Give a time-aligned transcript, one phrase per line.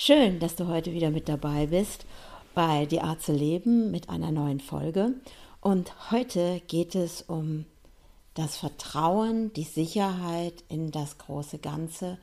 [0.00, 2.06] Schön, dass du heute wieder mit dabei bist
[2.54, 5.14] bei Die Art zu leben mit einer neuen Folge.
[5.60, 7.66] Und heute geht es um
[8.34, 12.16] das Vertrauen, die Sicherheit in das große Ganze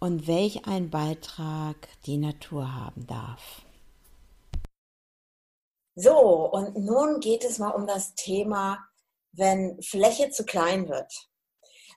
[0.00, 3.62] und welch ein Beitrag die Natur haben darf.
[5.94, 8.80] So, und nun geht es mal um das Thema,
[9.30, 11.28] wenn Fläche zu klein wird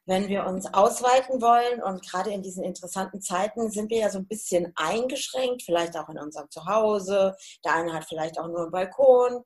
[0.05, 4.19] wenn wir uns ausweiten wollen und gerade in diesen interessanten Zeiten sind wir ja so
[4.19, 7.35] ein bisschen eingeschränkt, vielleicht auch in unserem Zuhause.
[7.63, 9.43] Der eine hat vielleicht auch nur einen Balkon.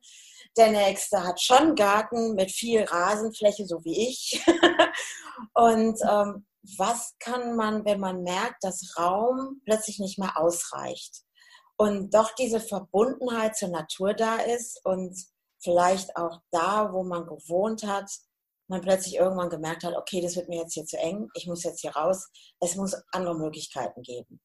[0.58, 4.44] Der nächste hat schon einen Garten mit viel Rasenfläche, so wie ich.
[5.54, 6.46] und ähm,
[6.78, 11.24] was kann man, wenn man merkt, dass Raum plötzlich nicht mehr ausreicht
[11.78, 15.18] und doch diese Verbundenheit zur Natur da ist und
[15.64, 18.12] vielleicht auch da, wo man gewohnt hat,
[18.70, 21.64] man plötzlich irgendwann gemerkt hat, okay, das wird mir jetzt hier zu eng, ich muss
[21.64, 24.40] jetzt hier raus, es muss andere Möglichkeiten geben.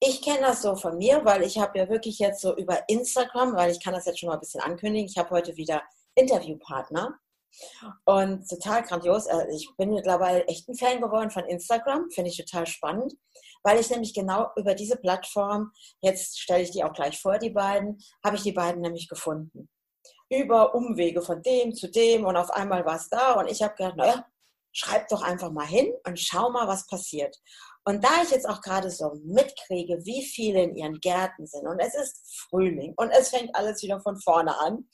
[0.00, 3.54] Ich kenne das so von mir, weil ich habe ja wirklich jetzt so über Instagram,
[3.54, 5.82] weil ich kann das jetzt schon mal ein bisschen ankündigen, ich habe heute wieder
[6.14, 7.18] Interviewpartner
[8.04, 9.26] und total grandios.
[9.26, 13.14] Also ich bin mittlerweile echt ein Fan geworden von Instagram, finde ich total spannend,
[13.62, 17.50] weil ich nämlich genau über diese Plattform, jetzt stelle ich die auch gleich vor, die
[17.50, 19.68] beiden, habe ich die beiden nämlich gefunden
[20.30, 23.74] über Umwege von dem zu dem und auf einmal war es da und ich habe
[23.74, 24.26] gedacht, naja,
[24.72, 27.36] schreib doch einfach mal hin und schau mal, was passiert.
[27.88, 31.78] Und da ich jetzt auch gerade so mitkriege, wie viele in ihren Gärten sind und
[31.78, 34.88] es ist Frühling und es fängt alles wieder von vorne an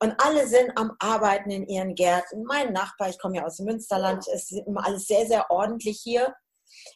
[0.00, 2.42] und alle sind am Arbeiten in ihren Gärten.
[2.42, 6.34] Mein Nachbar, ich komme ja aus Münsterland, es ist immer alles sehr, sehr ordentlich hier.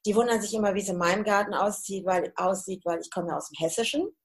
[0.05, 3.29] Die wundern sich immer, wie es in meinem Garten aussieht, weil, aussieht, weil ich komme
[3.29, 4.17] ja aus dem Hessischen.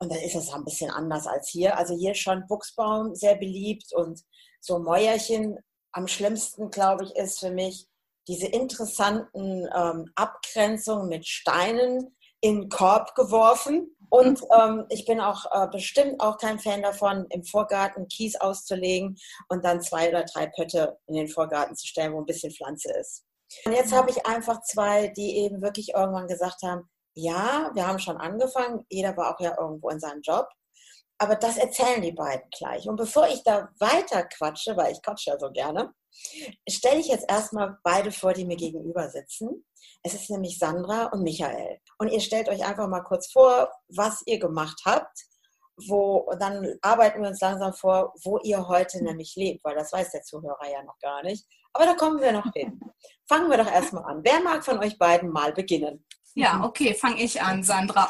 [0.00, 1.76] Und dann ist es ein bisschen anders als hier.
[1.76, 4.20] Also hier schon Buchsbaum sehr beliebt und
[4.60, 5.58] so Mäuerchen.
[5.92, 7.86] Am schlimmsten, glaube ich, ist für mich
[8.26, 13.94] diese interessanten ähm, Abgrenzungen mit Steinen in den Korb geworfen.
[14.08, 19.16] Und ähm, ich bin auch äh, bestimmt auch kein Fan davon, im Vorgarten Kies auszulegen
[19.48, 22.92] und dann zwei oder drei Pötte in den Vorgarten zu stellen, wo ein bisschen Pflanze
[22.98, 23.24] ist.
[23.64, 27.98] Und jetzt habe ich einfach zwei, die eben wirklich irgendwann gesagt haben, ja, wir haben
[27.98, 30.48] schon angefangen, jeder war auch ja irgendwo in seinem Job,
[31.18, 32.88] aber das erzählen die beiden gleich.
[32.88, 35.92] Und bevor ich da weiter quatsche, weil ich quatsche ja so gerne,
[36.68, 39.66] stelle ich jetzt erstmal beide vor, die mir gegenüber sitzen.
[40.02, 41.78] Es ist nämlich Sandra und Michael.
[41.98, 45.26] Und ihr stellt euch einfach mal kurz vor, was ihr gemacht habt.
[45.88, 50.10] Wo, dann arbeiten wir uns langsam vor, wo ihr heute nämlich lebt, weil das weiß
[50.10, 51.46] der Zuhörer ja noch gar nicht.
[51.72, 52.80] Aber da kommen wir noch hin.
[53.28, 54.20] Fangen wir doch erstmal an.
[54.24, 56.04] Wer mag von euch beiden mal beginnen?
[56.34, 58.08] Ja, okay, fange ich an, Sandra.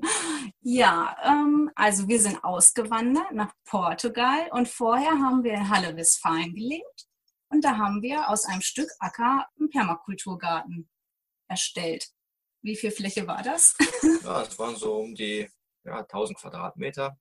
[0.60, 6.54] ja, ähm, also wir sind ausgewandert nach Portugal und vorher haben wir in Halle Westfalen
[6.54, 7.06] gelebt
[7.50, 10.88] und da haben wir aus einem Stück Acker einen Permakulturgarten
[11.48, 12.08] erstellt.
[12.62, 13.74] Wie viel Fläche war das?
[14.22, 15.48] ja, es waren so um die
[15.84, 17.18] ja, 1000 Quadratmeter,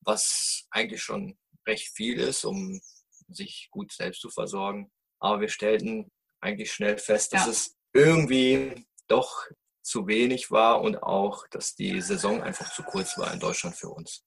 [0.00, 2.80] was eigentlich schon recht viel ist, um
[3.28, 4.90] sich gut selbst zu versorgen.
[5.20, 7.50] Aber wir stellten eigentlich schnell fest, dass ja.
[7.50, 9.46] es irgendwie doch
[9.82, 13.88] zu wenig war und auch, dass die Saison einfach zu kurz war in Deutschland für
[13.88, 14.22] uns.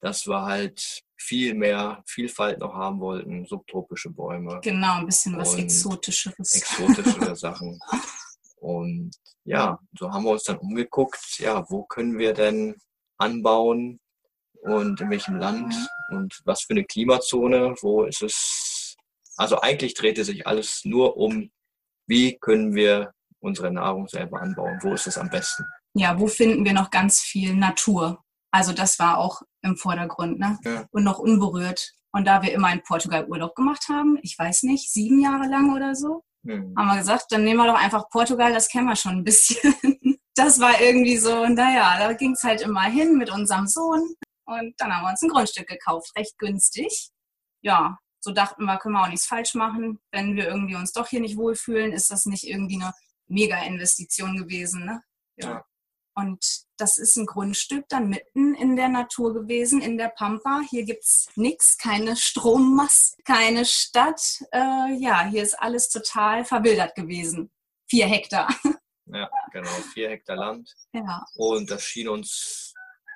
[0.00, 4.60] Dass wir halt viel mehr Vielfalt noch haben wollten, subtropische Bäume.
[4.62, 6.54] Genau, ein bisschen was Exotischeres.
[6.54, 7.78] Exotischere Sachen.
[8.60, 12.76] Und ja, so haben wir uns dann umgeguckt, ja, wo können wir denn
[13.18, 14.00] anbauen
[14.62, 15.74] und in welchem Land
[16.10, 18.96] und was für eine Klimazone, wo ist es.
[19.36, 21.50] Also eigentlich drehte sich alles nur um,
[22.06, 23.12] wie können wir
[23.44, 24.78] unsere Nahrung selber anbauen?
[24.82, 25.64] Wo ist es am besten?
[25.94, 28.24] Ja, wo finden wir noch ganz viel Natur?
[28.50, 30.58] Also das war auch im Vordergrund ne?
[30.64, 30.86] Ja.
[30.90, 31.92] und noch unberührt.
[32.12, 35.74] Und da wir immer in Portugal Urlaub gemacht haben, ich weiß nicht, sieben Jahre lang
[35.74, 36.74] oder so, hm.
[36.76, 39.74] haben wir gesagt, dann nehmen wir doch einfach Portugal, das kennen wir schon ein bisschen.
[40.36, 44.14] das war irgendwie so, naja, da ging es halt immer hin mit unserem Sohn.
[44.46, 47.08] Und dann haben wir uns ein Grundstück gekauft, recht günstig.
[47.62, 49.98] Ja, so dachten wir, können wir auch nichts falsch machen.
[50.12, 52.92] Wenn wir irgendwie uns doch hier nicht wohlfühlen, ist das nicht irgendwie eine
[53.28, 54.84] Mega-Investition gewesen.
[54.84, 55.02] Ne?
[55.36, 55.48] Ja.
[55.48, 55.64] ja.
[56.16, 60.62] Und das ist ein Grundstück dann mitten in der Natur gewesen, in der Pampa.
[60.70, 64.40] Hier gibt es nichts, keine Strommast, keine Stadt.
[64.52, 67.50] Äh, ja, hier ist alles total verwildert gewesen.
[67.88, 68.48] Vier Hektar.
[69.06, 70.74] Ja, genau, vier Hektar Land.
[70.94, 71.26] Ja.
[71.34, 72.72] Und das schien uns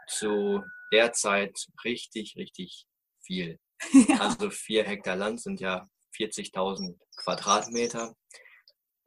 [0.07, 0.63] zu
[0.93, 2.87] der Zeit richtig, richtig
[3.25, 3.59] viel.
[4.07, 4.21] Ja.
[4.21, 8.15] Also vier Hektar Land sind ja 40.000 Quadratmeter.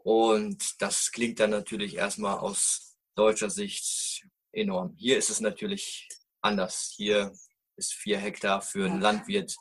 [0.04, 4.96] Und das klingt dann natürlich erstmal aus deutscher Sicht enorm.
[4.98, 6.08] Hier ist es natürlich
[6.42, 6.94] anders.
[6.96, 7.32] Hier
[7.78, 9.56] ist vier Hektar für einen Landwirt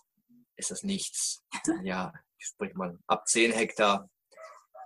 [0.60, 1.42] ist das nichts.
[1.82, 4.08] Ja, spricht man ab zehn Hektar,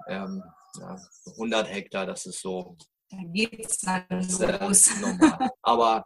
[0.09, 0.43] ähm,
[0.79, 0.97] ja,
[1.33, 2.77] 100 Hektar, das ist so
[3.11, 4.91] Da geht es dann los.
[5.63, 6.05] Aber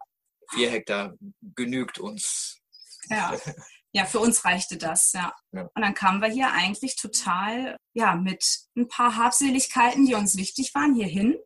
[0.51, 1.15] vier Hektar
[1.55, 2.61] genügt uns.
[3.09, 3.37] Ja.
[3.93, 5.33] Ja, für uns reichte das, ja.
[5.53, 5.63] ja.
[5.63, 8.45] Und dann kamen wir hier eigentlich total, ja, mit
[8.77, 11.37] ein paar Habseligkeiten, die uns wichtig waren, hier hin.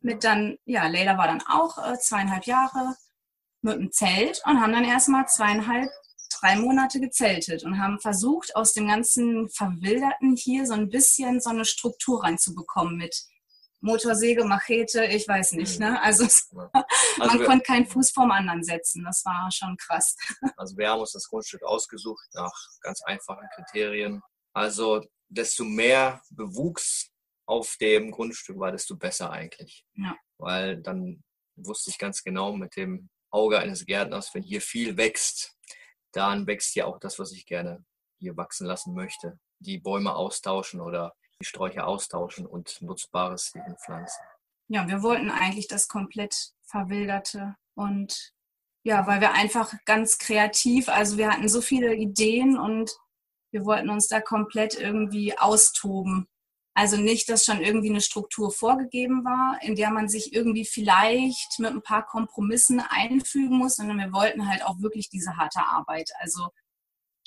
[0.00, 2.96] Mit dann, ja, Leila war dann auch äh, zweieinhalb Jahre
[3.60, 5.90] mit dem Zelt und haben dann erstmal zweieinhalb,
[6.40, 11.50] drei Monate gezeltet und haben versucht, aus dem ganzen Verwilderten hier so ein bisschen so
[11.50, 13.26] eine Struktur reinzubekommen mit
[13.82, 15.80] Motorsäge, Machete, ich weiß nicht.
[15.80, 16.00] Ne?
[16.00, 16.70] Also, ja.
[16.74, 16.86] also
[17.18, 19.04] man wir, konnte keinen Fuß vorm anderen setzen.
[19.04, 20.16] Das war schon krass.
[20.56, 24.22] Also wir haben uns das Grundstück ausgesucht nach ganz einfachen Kriterien.
[24.54, 27.10] Also desto mehr Bewuchs
[27.46, 29.84] auf dem Grundstück war, desto besser eigentlich.
[29.94, 30.16] Ja.
[30.38, 31.22] Weil dann
[31.56, 35.56] wusste ich ganz genau mit dem Auge eines Gärtners, wenn hier viel wächst,
[36.12, 37.84] dann wächst ja auch das, was ich gerne
[38.18, 39.38] hier wachsen lassen möchte.
[39.58, 44.22] Die Bäume austauschen oder die Sträucher austauschen und Nutzbares hier pflanzen.
[44.68, 48.32] Ja, wir wollten eigentlich das komplett verwilderte und
[48.84, 52.92] ja, weil wir einfach ganz kreativ, also wir hatten so viele Ideen und
[53.52, 56.28] wir wollten uns da komplett irgendwie austoben.
[56.74, 61.58] Also nicht, dass schon irgendwie eine Struktur vorgegeben war, in der man sich irgendwie vielleicht
[61.58, 66.10] mit ein paar Kompromissen einfügen muss, sondern wir wollten halt auch wirklich diese harte Arbeit.
[66.20, 66.48] Also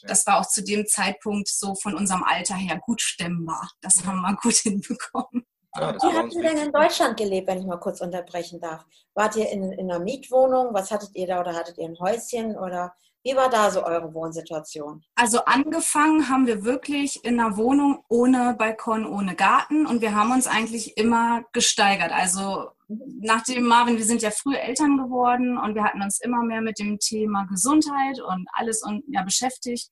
[0.01, 3.71] das war auch zu dem Zeitpunkt so von unserem Alter her gut stemmbar.
[3.81, 5.45] Das haben wir gut hinbekommen.
[5.75, 8.85] Ja, Wie habt ihr denn in Deutschland gelebt, wenn ich mal kurz unterbrechen darf?
[9.13, 10.73] Wart ihr in, in einer Mietwohnung?
[10.73, 12.57] Was hattet ihr da oder hattet ihr ein Häuschen?
[12.57, 12.93] Oder
[13.25, 15.03] wie war da so eure Wohnsituation?
[15.15, 20.31] Also angefangen haben wir wirklich in einer Wohnung ohne Balkon, ohne Garten und wir haben
[20.31, 22.11] uns eigentlich immer gesteigert.
[22.11, 26.61] Also nachdem Marvin, wir sind ja früh Eltern geworden und wir hatten uns immer mehr
[26.61, 29.89] mit dem Thema Gesundheit und alles und ja beschäftigt.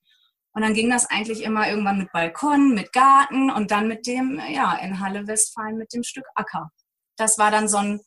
[0.53, 4.39] Und dann ging das eigentlich immer irgendwann mit Balkon, mit Garten und dann mit dem,
[4.47, 6.69] ja, in Halle Westfalen mit dem Stück Acker.
[7.17, 7.99] Das war dann so ein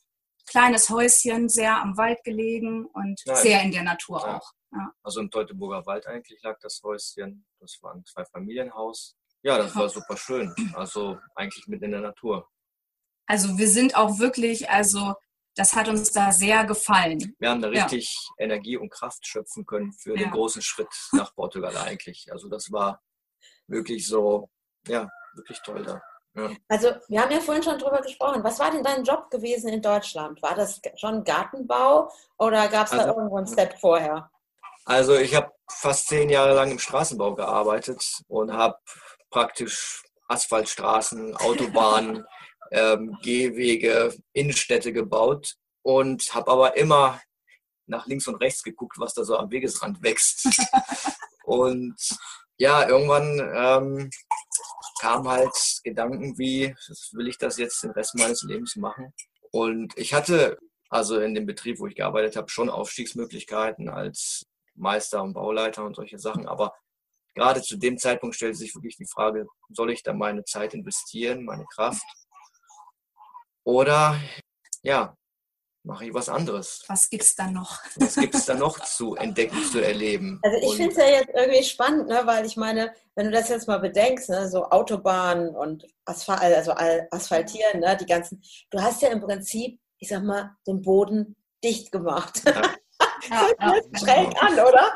[0.49, 3.37] kleines Häuschen, sehr am Wald gelegen und Nein.
[3.37, 4.37] sehr in der Natur ja.
[4.37, 4.53] auch.
[4.77, 4.93] Ja.
[5.03, 7.47] Also im Teutoburger Wald eigentlich lag das Häuschen.
[7.61, 9.17] Das war ein Zwei-Familienhaus.
[9.43, 10.55] Ja, das war super schön.
[10.75, 12.49] Also eigentlich mit in der Natur.
[13.27, 15.15] Also wir sind auch wirklich, also
[15.57, 17.35] das hat uns da sehr gefallen.
[17.39, 18.45] Wir haben da richtig ja.
[18.45, 20.25] Energie und Kraft schöpfen können für ja.
[20.25, 22.29] den großen Schritt nach Portugal eigentlich.
[22.31, 23.01] Also das war
[23.67, 24.51] wirklich so,
[24.87, 26.01] ja, wirklich toll da.
[26.37, 26.51] Ja.
[26.69, 28.45] Also wir haben ja vorhin schon drüber gesprochen.
[28.45, 30.43] Was war denn dein Job gewesen in Deutschland?
[30.43, 34.31] War das schon Gartenbau oder gab es also, da irgendwo einen Step vorher?
[34.87, 38.79] Also ich habe fast zehn Jahre lang im Straßenbau gearbeitet und habe
[39.31, 42.25] praktisch Asphaltstraßen, Autobahnen
[42.71, 47.21] ähm, Gehwege, Innenstädte gebaut und habe aber immer
[47.87, 50.49] nach links und rechts geguckt, was da so am Wegesrand wächst.
[51.45, 51.97] und
[52.57, 54.11] ja, irgendwann ähm,
[55.01, 55.53] kam halt
[55.83, 56.75] Gedanken wie,
[57.13, 59.13] will ich das jetzt den Rest meines Lebens machen?
[59.51, 60.57] Und ich hatte
[60.89, 65.97] also in dem Betrieb, wo ich gearbeitet habe, schon Aufstiegsmöglichkeiten als Meister und Bauleiter und
[65.97, 66.47] solche Sachen.
[66.47, 66.75] Aber
[67.35, 71.45] gerade zu dem Zeitpunkt stellte sich wirklich die Frage, soll ich da meine Zeit investieren,
[71.45, 72.05] meine Kraft?
[73.65, 74.21] Oder
[74.83, 75.17] ja,
[75.87, 76.85] mache ich was anderes.
[76.89, 77.79] Was gibt es da noch?
[77.97, 80.41] Was gibt es da noch zu entdecken, zu erleben?
[80.43, 82.23] Also ich finde es ja jetzt irgendwie spannend, ne?
[82.25, 84.49] weil ich meine, wenn du das jetzt mal bedenkst, ne?
[84.49, 86.73] so Autobahnen und Asphalt, also
[87.11, 87.97] Asphaltieren, ne?
[87.97, 92.43] die ganzen, du hast ja im Prinzip, ich sag mal, den Boden dicht gemacht.
[92.45, 92.63] Ja.
[93.31, 94.95] ja, ja, schräg an, oder?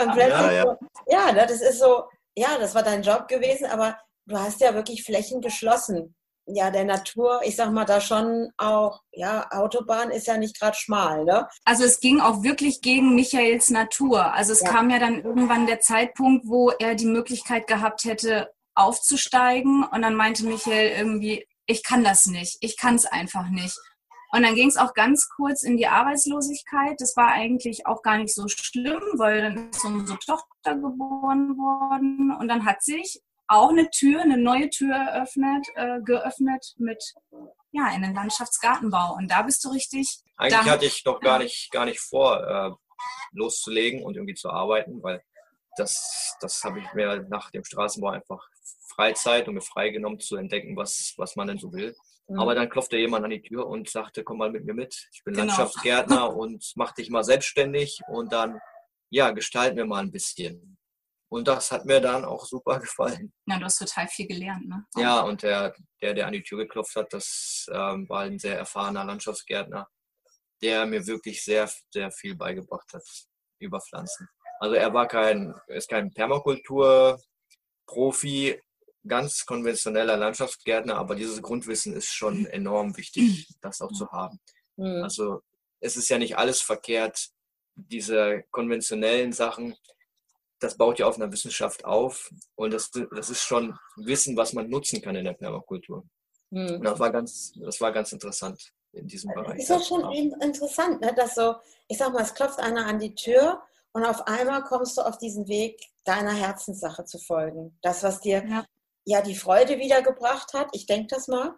[0.00, 0.62] Und plötzlich ja, ja.
[0.62, 0.76] So,
[1.08, 1.46] ja, ne?
[1.46, 2.04] das ist so,
[2.36, 6.14] ja, das war dein Job gewesen, aber du hast ja wirklich Flächen geschlossen
[6.48, 10.76] ja, der Natur, ich sag mal, da schon auch, ja, Autobahn ist ja nicht gerade
[10.76, 11.46] schmal, ne?
[11.64, 14.32] Also es ging auch wirklich gegen Michaels Natur.
[14.32, 14.70] Also es ja.
[14.70, 19.84] kam ja dann irgendwann der Zeitpunkt, wo er die Möglichkeit gehabt hätte, aufzusteigen.
[19.84, 23.76] Und dann meinte Michael irgendwie, ich kann das nicht, ich kann es einfach nicht.
[24.30, 26.96] Und dann ging es auch ganz kurz in die Arbeitslosigkeit.
[26.98, 32.36] Das war eigentlich auch gar nicht so schlimm, weil dann ist unsere Tochter geboren worden.
[32.38, 37.02] Und dann hat sich auch eine Tür, eine neue Tür eröffnet, äh, geöffnet mit
[37.72, 39.14] ja, einen Landschaftsgartenbau.
[39.14, 40.20] Und da bist du richtig.
[40.36, 42.70] Eigentlich da, hatte ich doch gar nicht, gar nicht vor, äh,
[43.32, 45.22] loszulegen und irgendwie zu arbeiten, weil
[45.76, 48.46] das, das habe ich mir nach dem Straßenbau einfach
[48.94, 51.94] Freizeit und mir freigenommen zu entdecken, was, was man denn so will.
[52.28, 52.38] Mhm.
[52.38, 55.08] Aber dann klopfte jemand an die Tür und sagte, komm mal mit mir mit.
[55.12, 55.46] Ich bin genau.
[55.46, 58.60] Landschaftsgärtner und mach dich mal selbstständig und dann,
[59.10, 60.76] ja, gestalten wir mal ein bisschen.
[61.30, 63.32] Und das hat mir dann auch super gefallen.
[63.46, 64.84] Ja, du hast total viel gelernt, ne?
[64.96, 68.58] Ja, und der, der, der an die Tür geklopft hat, das ähm, war ein sehr
[68.58, 69.86] erfahrener Landschaftsgärtner,
[70.62, 73.04] der mir wirklich sehr, sehr viel beigebracht hat
[73.60, 74.28] über Pflanzen.
[74.60, 78.60] Also er war kein, ist kein Permakultur-Profi,
[79.06, 84.40] ganz konventioneller Landschaftsgärtner, aber dieses Grundwissen ist schon enorm wichtig, das auch zu haben.
[84.76, 85.02] Mhm.
[85.02, 85.42] Also
[85.80, 87.28] es ist ja nicht alles verkehrt,
[87.74, 89.76] diese konventionellen Sachen,
[90.60, 94.68] das baut ja auf einer Wissenschaft auf und das, das ist schon Wissen, was man
[94.68, 96.04] nutzen kann in der Permakultur.
[96.50, 96.82] Mhm.
[96.82, 99.60] das war ganz, das war ganz interessant in diesem Bereich.
[99.60, 101.14] Ist ja schon interessant, ne?
[101.14, 101.56] dass so,
[101.88, 103.62] ich sag mal, es klopft einer an die Tür
[103.92, 107.78] und auf einmal kommst du auf diesen Weg, deiner Herzenssache zu folgen.
[107.82, 108.64] Das, was dir ja,
[109.08, 111.54] ja die Freude wiedergebracht hat, ich denke das mal.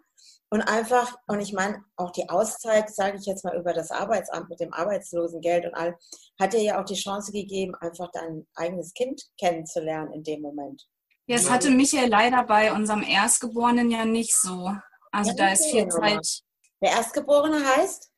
[0.52, 4.48] Und einfach, und ich meine, auch die Auszeit, sage ich jetzt mal über das Arbeitsamt
[4.48, 5.96] mit dem Arbeitslosengeld und all,
[6.40, 10.88] hat dir ja auch die Chance gegeben, einfach dein eigenes Kind kennenzulernen in dem Moment.
[11.26, 14.72] Ja, es hatte Michael leider bei unserem Erstgeborenen ja nicht so.
[15.12, 16.42] Also ja, da ist viel Zeit.
[16.82, 18.10] Der Erstgeborene heißt?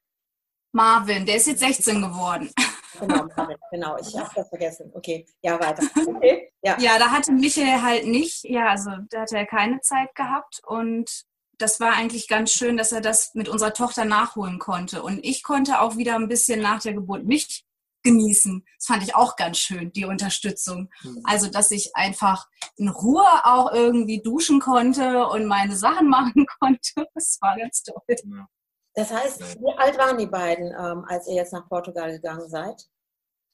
[0.73, 2.51] Marvin, der ist jetzt 16 geworden.
[3.01, 3.27] Genau,
[3.71, 4.91] genau, ich habe das vergessen.
[4.95, 5.83] Okay, ja, weiter.
[6.17, 6.77] Okay, ja.
[6.79, 11.25] ja, da hatte Michael halt nicht, ja, also da hatte er keine Zeit gehabt und
[11.59, 15.03] das war eigentlich ganz schön, dass er das mit unserer Tochter nachholen konnte.
[15.03, 17.65] Und ich konnte auch wieder ein bisschen nach der Geburt mich
[18.03, 18.65] genießen.
[18.79, 20.91] Das fand ich auch ganz schön, die Unterstützung.
[21.03, 21.23] Mhm.
[21.25, 27.07] Also, dass ich einfach in Ruhe auch irgendwie duschen konnte und meine Sachen machen konnte.
[27.15, 28.03] Das war ganz toll.
[28.95, 32.89] Das heißt, wie alt waren die beiden, ähm, als ihr jetzt nach Portugal gegangen seid?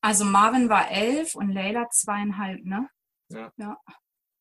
[0.01, 2.89] Also Marvin war elf und Leila zweieinhalb, ne?
[3.31, 3.53] Ja.
[3.57, 3.77] ja.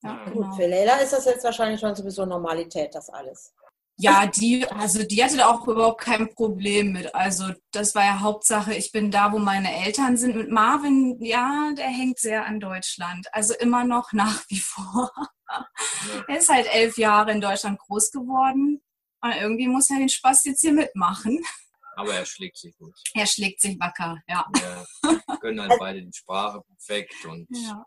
[0.03, 0.55] ja Gut, genau.
[0.55, 3.53] für Leila ist das jetzt wahrscheinlich schon sowieso Normalität, das alles.
[3.99, 7.15] Ja, die, also die hatte da auch überhaupt kein Problem mit.
[7.15, 10.35] Also das war ja Hauptsache, ich bin da, wo meine Eltern sind.
[10.35, 13.27] Mit Marvin, ja, der hängt sehr an Deutschland.
[13.31, 15.11] Also immer noch nach wie vor.
[15.49, 15.67] Ja.
[16.27, 18.83] Er ist halt elf Jahre in Deutschland groß geworden.
[19.27, 21.39] Und irgendwie muss er den Spaß jetzt hier mitmachen.
[21.95, 22.93] Aber er schlägt sich gut.
[23.13, 24.45] Er schlägt sich wacker, ja.
[25.01, 27.83] Wir können halt beide die Sprache perfekt und ja.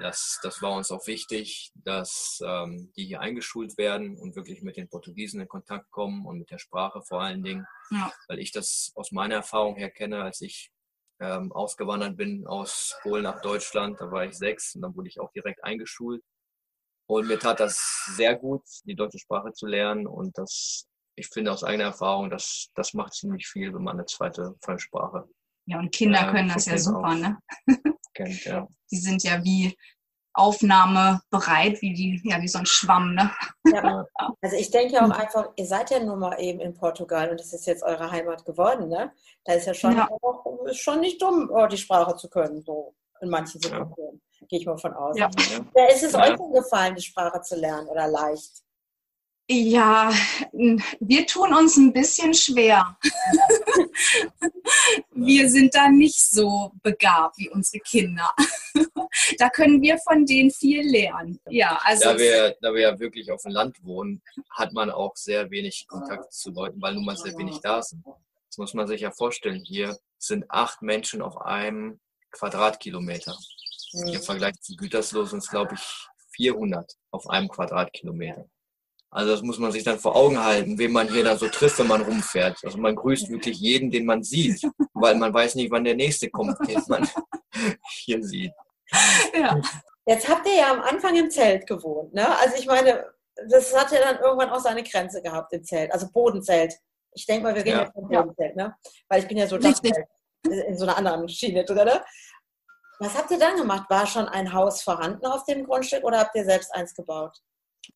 [0.00, 4.76] Das, das war uns auch wichtig, dass ähm, die hier eingeschult werden und wirklich mit
[4.76, 7.66] den Portugiesen in Kontakt kommen und mit der Sprache vor allen Dingen.
[7.90, 8.12] Ja.
[8.28, 10.70] Weil ich das aus meiner Erfahrung her kenne, als ich
[11.20, 15.18] ähm, ausgewandert bin aus Polen nach Deutschland, da war ich sechs und dann wurde ich
[15.18, 16.22] auch direkt eingeschult.
[17.08, 20.86] Und mir tat das sehr gut, die deutsche Sprache zu lernen und das,
[21.16, 25.26] ich finde aus eigener Erfahrung, das, das macht ziemlich viel, wenn man eine zweite Fremdsprache
[25.68, 27.38] ja, und Kinder ja, können das ja super, ne?
[28.14, 28.66] Kennt, ja.
[28.90, 29.76] Die sind ja wie
[30.32, 33.30] aufnahmebereit, wie die, ja, wie so ein Schwamm, ne?
[33.66, 34.06] Ja,
[34.40, 37.52] also ich denke auch einfach, ihr seid ja nun mal eben in Portugal und das
[37.52, 39.12] ist jetzt eure Heimat geworden, ne?
[39.44, 40.08] Da ist ja schon, ja.
[40.22, 44.22] Auch, ist schon nicht dumm, oh, die Sprache zu können, so in manchen Situationen.
[44.22, 44.27] Ja.
[44.48, 45.18] Gehe ich mal von aus.
[45.18, 45.30] Ja.
[45.74, 45.86] ja.
[45.86, 48.62] Ist es euch denn gefallen, die Sprache zu lernen oder leicht?
[49.50, 50.12] Ja,
[51.00, 52.98] wir tun uns ein bisschen schwer.
[55.12, 58.30] wir sind da nicht so begabt wie unsere Kinder.
[59.38, 61.40] da können wir von denen viel lernen.
[61.48, 65.16] Ja, also da wir, da wir ja wirklich auf dem Land wohnen, hat man auch
[65.16, 68.04] sehr wenig Kontakt zu Leuten, weil nun mal sehr wenig da sind.
[68.04, 69.64] Das muss man sich ja vorstellen.
[69.64, 72.00] Hier sind acht Menschen auf einem
[72.32, 73.34] Quadratkilometer.
[74.06, 78.46] Im Vergleich zu Gütersloh sind es, glaube ich, 400 auf einem Quadratkilometer.
[79.10, 81.78] Also das muss man sich dann vor Augen halten, wen man hier da so trifft,
[81.78, 82.58] wenn man rumfährt.
[82.62, 84.62] Also man grüßt wirklich jeden, den man sieht,
[84.92, 87.08] weil man weiß nicht, wann der nächste kommt, den man
[88.04, 88.52] hier sieht.
[89.34, 89.60] Ja.
[90.06, 92.26] Jetzt habt ihr ja am Anfang im Zelt gewohnt, ne?
[92.38, 93.04] Also ich meine,
[93.48, 96.74] das hat ja dann irgendwann auch seine Grenze gehabt im Zelt, also Bodenzelt.
[97.14, 98.74] Ich denke mal, wir reden ja, ja vom Bodenzelt, ne?
[99.08, 101.84] Weil ich bin ja so in so einer anderen Schiene drin.
[101.84, 102.02] Ne?
[103.00, 103.88] Was habt ihr dann gemacht?
[103.88, 107.38] War schon ein Haus vorhanden auf dem Grundstück oder habt ihr selbst eins gebaut?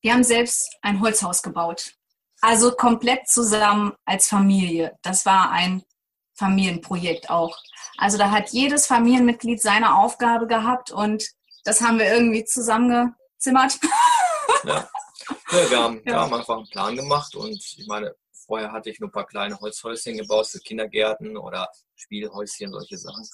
[0.00, 1.94] Wir haben selbst ein Holzhaus gebaut.
[2.40, 4.96] Also komplett zusammen als Familie.
[5.02, 5.82] Das war ein
[6.34, 7.56] Familienprojekt auch.
[7.98, 11.24] Also da hat jedes Familienmitglied seine Aufgabe gehabt und
[11.64, 13.78] das haben wir irgendwie zusammengezimmert.
[14.64, 14.88] Ja.
[15.50, 16.04] ja, wir, haben, ja.
[16.04, 19.26] wir haben einfach einen Plan gemacht und ich meine, vorher hatte ich nur ein paar
[19.26, 23.26] kleine Holzhäuschen gebaut für Kindergärten oder Spielhäuschen, solche Sachen.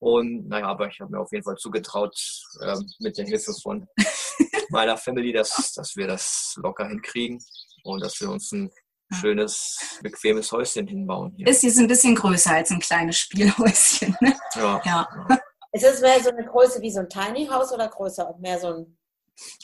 [0.00, 2.16] Und naja, aber ich habe mir auf jeden Fall zugetraut,
[2.62, 3.86] ähm, mit der Hilfe von
[4.70, 7.38] meiner Family, dass, dass wir das locker hinkriegen
[7.84, 8.70] und dass wir uns ein
[9.12, 11.34] schönes, bequemes Häuschen hinbauen.
[11.36, 11.46] Hier.
[11.46, 14.16] Ist jetzt ein bisschen größer als ein kleines Spielhäuschen.
[14.20, 14.34] Ne?
[14.54, 14.80] Ja.
[14.84, 15.08] ja.
[15.72, 18.34] Ist es mehr so eine Größe wie so ein Tiny House oder größer?
[18.40, 18.98] Mehr so ein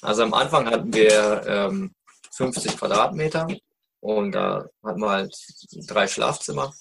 [0.02, 1.94] also am Anfang hatten wir ähm,
[2.32, 3.46] 50 Quadratmeter
[4.00, 5.36] und da hatten wir halt
[5.88, 6.72] drei Schlafzimmer.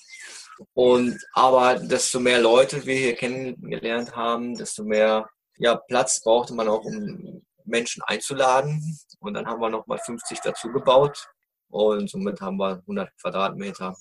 [0.73, 6.67] Und aber desto mehr Leute wir hier kennengelernt haben, desto mehr ja, Platz brauchte man
[6.67, 8.81] auch, um Menschen einzuladen.
[9.19, 11.27] Und dann haben wir nochmal 50 dazu gebaut.
[11.69, 13.95] Und somit haben wir 100 Quadratmeter.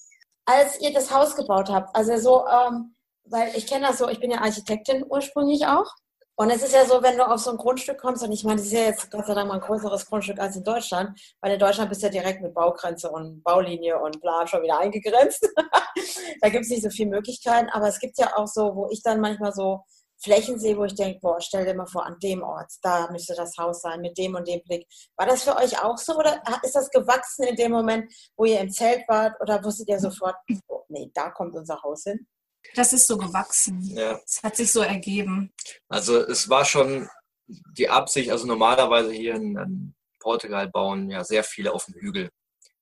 [0.47, 2.95] Als ihr das Haus gebaut habt, also so, ähm,
[3.25, 5.91] weil ich kenne das so, ich bin ja Architektin ursprünglich auch.
[6.37, 8.57] Und es ist ja so, wenn du auf so ein Grundstück kommst, und ich meine,
[8.57, 11.53] das ist ja jetzt Gott sei Dank mal ein größeres Grundstück als in Deutschland, weil
[11.53, 15.49] in Deutschland bist du ja direkt mit Baugrenze und Baulinie und bla schon wieder eingegrenzt.
[16.41, 19.01] da gibt es nicht so viele Möglichkeiten, aber es gibt ja auch so, wo ich
[19.03, 19.83] dann manchmal so
[20.25, 23.35] Flächen sehe, wo ich denke, boah, stell dir mal vor, an dem Ort, da müsste
[23.35, 24.87] das Haus sein, mit dem und dem Blick.
[25.17, 28.59] War das für euch auch so oder ist das gewachsen in dem Moment, wo ihr
[28.61, 30.35] im Zelt wart oder wusstet ihr sofort,
[30.67, 32.27] oh, nee, da kommt unser Haus hin?
[32.75, 33.81] Das ist so gewachsen.
[33.83, 34.21] Ja.
[34.27, 35.53] Es hat sich so ergeben.
[35.89, 37.09] Also es war schon
[37.47, 42.31] die Absicht, also normalerweise hier in, Portugal bauen ja sehr viele auf dem Hügel.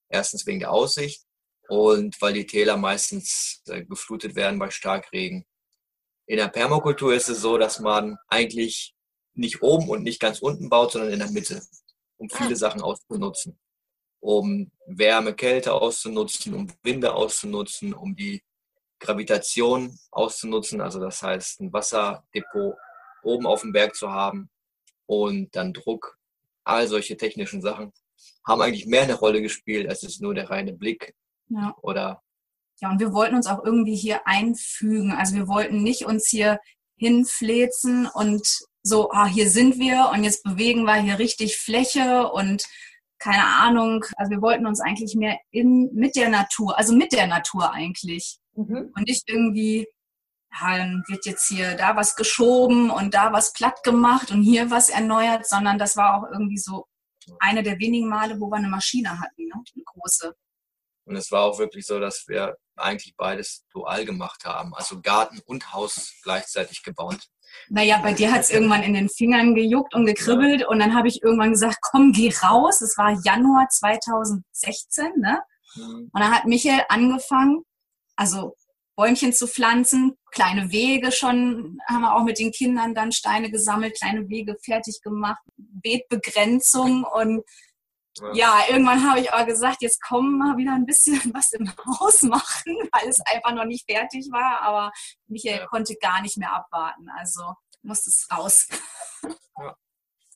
[0.08, 1.24] Erstens wegen der Aussicht
[1.68, 5.44] und weil die Täler meistens äh, geflutet werden bei Starkregen.
[6.26, 8.94] In der Permakultur ist es so, dass man eigentlich
[9.34, 11.62] nicht oben und nicht ganz unten baut, sondern in der Mitte,
[12.16, 12.56] um viele ah.
[12.56, 13.58] Sachen auszunutzen.
[14.20, 18.44] Um Wärme, Kälte auszunutzen, um Winde auszunutzen, um die
[19.02, 22.76] Gravitation auszunutzen, also das heißt ein Wasserdepot
[23.22, 24.48] oben auf dem Berg zu haben
[25.06, 26.18] und dann Druck,
[26.64, 27.92] all solche technischen Sachen
[28.46, 31.14] haben eigentlich mehr eine Rolle gespielt, als es nur der reine Blick
[31.48, 31.74] ja.
[31.82, 32.22] oder
[32.80, 35.12] ja, und wir wollten uns auch irgendwie hier einfügen.
[35.12, 36.58] Also wir wollten nicht uns hier
[36.96, 38.44] hinfläzen und
[38.82, 42.64] so, ah, hier sind wir und jetzt bewegen wir hier richtig Fläche und
[43.20, 44.04] keine Ahnung.
[44.16, 48.40] Also wir wollten uns eigentlich mehr in, mit der Natur, also mit der Natur eigentlich.
[48.54, 48.92] Mhm.
[48.94, 49.86] Und nicht irgendwie,
[50.60, 55.46] wird jetzt hier da was geschoben und da was platt gemacht und hier was erneuert,
[55.46, 56.86] sondern das war auch irgendwie so
[57.38, 59.54] eine der wenigen Male, wo wir eine Maschine hatten, ne?
[59.54, 60.34] eine große.
[61.04, 65.40] Und es war auch wirklich so, dass wir eigentlich beides dual gemacht haben, also Garten
[65.46, 67.28] und Haus gleichzeitig gebaut.
[67.68, 70.68] Naja, bei dir hat es irgendwann in den Fingern gejuckt und gekribbelt ja.
[70.68, 72.80] und dann habe ich irgendwann gesagt, komm, geh raus.
[72.80, 75.42] Es war Januar 2016, ne?
[75.74, 76.10] Mhm.
[76.12, 77.64] Und dann hat Michael angefangen,
[78.16, 78.56] also
[78.96, 83.96] Bäumchen zu pflanzen, kleine Wege schon, haben wir auch mit den Kindern dann Steine gesammelt,
[83.98, 87.42] kleine Wege fertig gemacht, Beetbegrenzung und
[88.18, 91.70] ja, ja irgendwann habe ich aber gesagt, jetzt kommen wir wieder ein bisschen was im
[91.98, 94.92] Haus machen, weil es einfach noch nicht fertig war, aber
[95.26, 95.66] Michael ja.
[95.66, 98.68] konnte gar nicht mehr abwarten, also musste es raus.
[99.58, 99.76] Ja,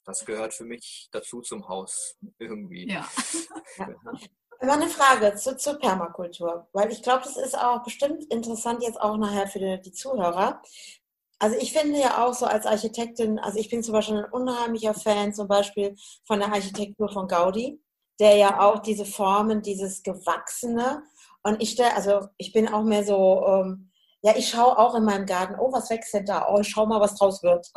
[0.04, 2.86] das gehört für mich dazu zum Haus irgendwie.
[2.88, 3.08] Ja.
[4.60, 9.00] Immer eine Frage zu, zur Permakultur, weil ich glaube, das ist auch bestimmt interessant jetzt
[9.00, 10.62] auch nachher für die, die, Zuhörer.
[11.38, 14.94] Also ich finde ja auch so als Architektin, also ich bin zum Beispiel ein unheimlicher
[14.94, 15.94] Fan zum Beispiel
[16.26, 17.80] von der Architektur von Gaudi,
[18.18, 21.02] der ja auch diese Formen, dieses Gewachsene
[21.46, 23.92] und ich stelle, also ich bin auch mehr so, ähm,
[24.22, 26.48] ja, ich schaue auch in meinem Garten, oh, was wächst denn da?
[26.50, 27.70] Oh, ich schau mal, was draus wird.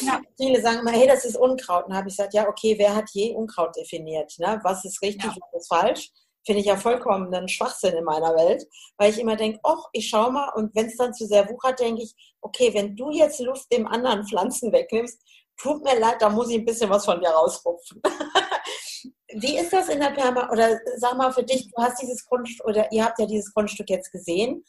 [0.00, 0.20] Ja.
[0.36, 1.86] Viele sagen immer, hey, das ist Unkraut.
[1.86, 4.32] Und habe ich gesagt, ja, okay, wer hat je Unkraut definiert?
[4.38, 4.60] Ne?
[4.62, 5.34] Was ist richtig, ja.
[5.50, 6.10] was ist falsch?
[6.46, 8.64] Finde ich ja vollkommen einen Schwachsinn in meiner Welt,
[8.96, 11.80] weil ich immer denke, ach, ich schau mal und wenn es dann zu sehr wuchert,
[11.80, 15.20] denke ich, okay, wenn du jetzt Luft dem anderen Pflanzen wegnimmst,
[15.60, 18.00] tut mir leid, da muss ich ein bisschen was von dir rausrupfen.
[19.34, 20.50] Wie ist das in der Perma?
[20.50, 23.90] Oder sag mal für dich, du hast dieses Grundstück oder ihr habt ja dieses Grundstück
[23.90, 24.64] jetzt gesehen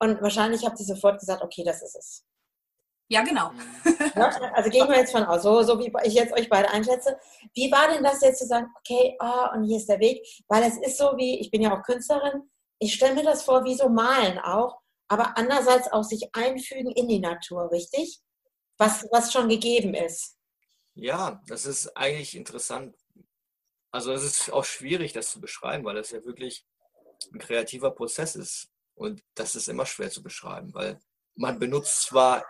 [0.00, 2.24] und wahrscheinlich habt ihr sofort gesagt, okay, das ist es.
[3.10, 3.52] Ja, genau.
[4.14, 6.70] Ja, also gehe ich mal jetzt von aus, so, so wie ich jetzt euch beide
[6.70, 7.18] einschätze.
[7.54, 10.26] Wie war denn das jetzt zu sagen, okay, oh, und hier ist der Weg?
[10.48, 12.42] Weil es ist so wie, ich bin ja auch Künstlerin,
[12.78, 17.08] ich stelle mir das vor wie so Malen auch, aber andererseits auch sich einfügen in
[17.08, 18.20] die Natur, richtig?
[18.76, 20.36] Was, was schon gegeben ist.
[20.94, 22.94] Ja, das ist eigentlich interessant.
[23.90, 26.66] Also es ist auch schwierig, das zu beschreiben, weil das ja wirklich
[27.32, 28.68] ein kreativer Prozess ist.
[28.98, 30.98] Und das ist immer schwer zu beschreiben, weil
[31.36, 32.44] man benutzt zwar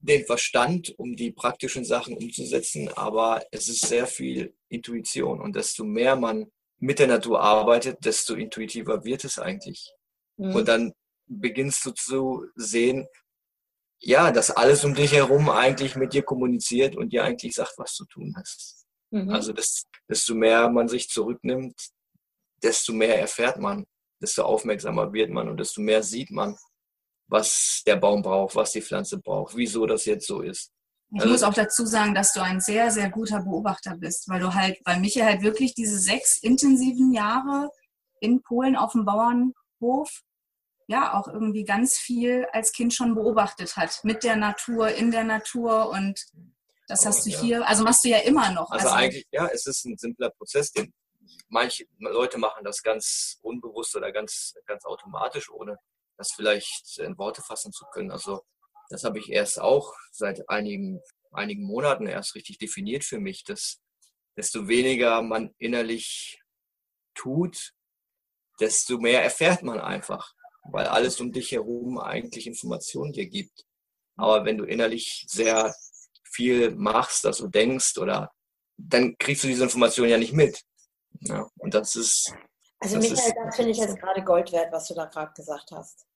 [0.00, 5.84] den Verstand, um die praktischen Sachen umzusetzen, aber es ist sehr viel Intuition und desto
[5.84, 9.92] mehr man mit der Natur arbeitet, desto intuitiver wird es eigentlich.
[10.36, 10.54] Mhm.
[10.54, 10.92] Und dann
[11.26, 13.06] beginnst du zu sehen,
[14.00, 17.96] ja, dass alles um dich herum eigentlich mit dir kommuniziert und dir eigentlich sagt, was
[17.96, 18.86] du tun hast.
[19.10, 19.30] Mhm.
[19.30, 21.74] Also das, desto mehr man sich zurücknimmt,
[22.62, 23.84] desto mehr erfährt man,
[24.20, 26.56] desto aufmerksamer wird man und desto mehr sieht man
[27.28, 30.72] was der Baum braucht, was die Pflanze braucht, wieso das jetzt so ist.
[31.10, 34.40] Ich also, muss auch dazu sagen, dass du ein sehr, sehr guter Beobachter bist, weil
[34.40, 37.70] du halt, weil Michael halt wirklich diese sechs intensiven Jahre
[38.20, 40.22] in Polen auf dem Bauernhof
[40.86, 44.00] ja auch irgendwie ganz viel als Kind schon beobachtet hat.
[44.04, 46.26] Mit der Natur, in der Natur und
[46.88, 47.40] das hast du ja.
[47.40, 48.70] hier, also machst du ja immer noch.
[48.70, 50.92] Also, also eigentlich, ja, es ist ein simpler Prozess, den
[51.48, 55.78] manche Leute machen das ganz unbewusst oder ganz, ganz automatisch, ohne
[56.16, 58.10] das vielleicht in Worte fassen zu können.
[58.10, 58.42] Also
[58.90, 61.00] das habe ich erst auch seit einigen,
[61.32, 63.80] einigen Monaten erst richtig definiert für mich, dass
[64.36, 66.40] desto weniger man innerlich
[67.14, 67.72] tut,
[68.60, 73.64] desto mehr erfährt man einfach, weil alles um dich herum eigentlich Informationen dir gibt.
[74.16, 75.74] Aber wenn du innerlich sehr
[76.24, 78.32] viel machst, du denkst oder
[78.76, 80.62] dann kriegst du diese Information ja nicht mit.
[81.20, 82.32] Ja, und das ist.
[82.80, 85.70] Also das Michael, das finde ich jetzt gerade Gold wert, was du da gerade gesagt
[85.72, 86.06] hast.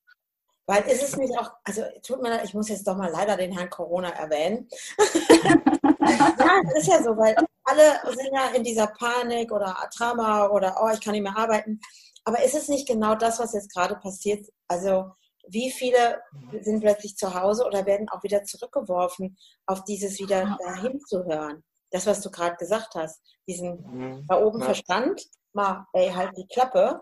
[0.67, 3.37] Weil ist es nicht auch, also tut mir leid, ich muss jetzt doch mal leider
[3.37, 4.69] den Herrn Corona erwähnen.
[4.99, 10.77] ja, das ist ja so, weil alle sind ja in dieser Panik oder Drama oder
[10.81, 11.81] oh, ich kann nicht mehr arbeiten.
[12.25, 14.47] Aber ist es nicht genau das, was jetzt gerade passiert?
[14.69, 15.11] Also
[15.49, 16.23] wie viele
[16.61, 21.65] sind plötzlich zu Hause oder werden auch wieder zurückgeworfen auf dieses wieder dahin zu hören?
[21.91, 24.27] Das, was du gerade gesagt hast, diesen mhm.
[24.29, 24.67] da oben ja.
[24.67, 25.23] Verstand,
[25.55, 27.01] mal, ey, halt die Klappe.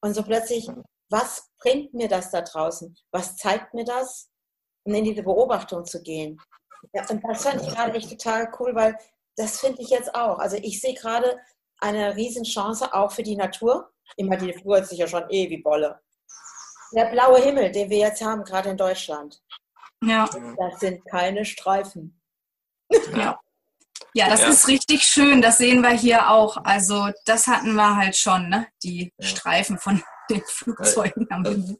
[0.00, 0.68] Und so plötzlich,
[1.10, 2.96] was bringt mir das da draußen?
[3.12, 4.30] Was zeigt mir das?
[4.84, 6.40] Und in diese Beobachtung zu gehen.
[6.92, 8.96] Ja, und das fand ich gerade echt total cool, weil
[9.36, 10.38] das finde ich jetzt auch.
[10.38, 11.38] Also ich sehe gerade
[11.78, 13.92] eine Riesenchance auch für die Natur.
[14.16, 16.00] Immer die freut sich ja schon eh wie Bolle.
[16.94, 19.40] Der blaue Himmel, den wir jetzt haben, gerade in Deutschland.
[20.02, 20.28] Ja.
[20.58, 22.20] Das sind keine Streifen.
[23.14, 23.40] Ja.
[24.14, 24.48] Ja, das ja.
[24.50, 25.40] ist richtig schön.
[25.40, 26.58] Das sehen wir hier auch.
[26.64, 28.68] Also das hatten wir halt schon, ne?
[28.82, 29.26] Die ja.
[29.26, 31.78] Streifen von den Flugzeugen am Himmel.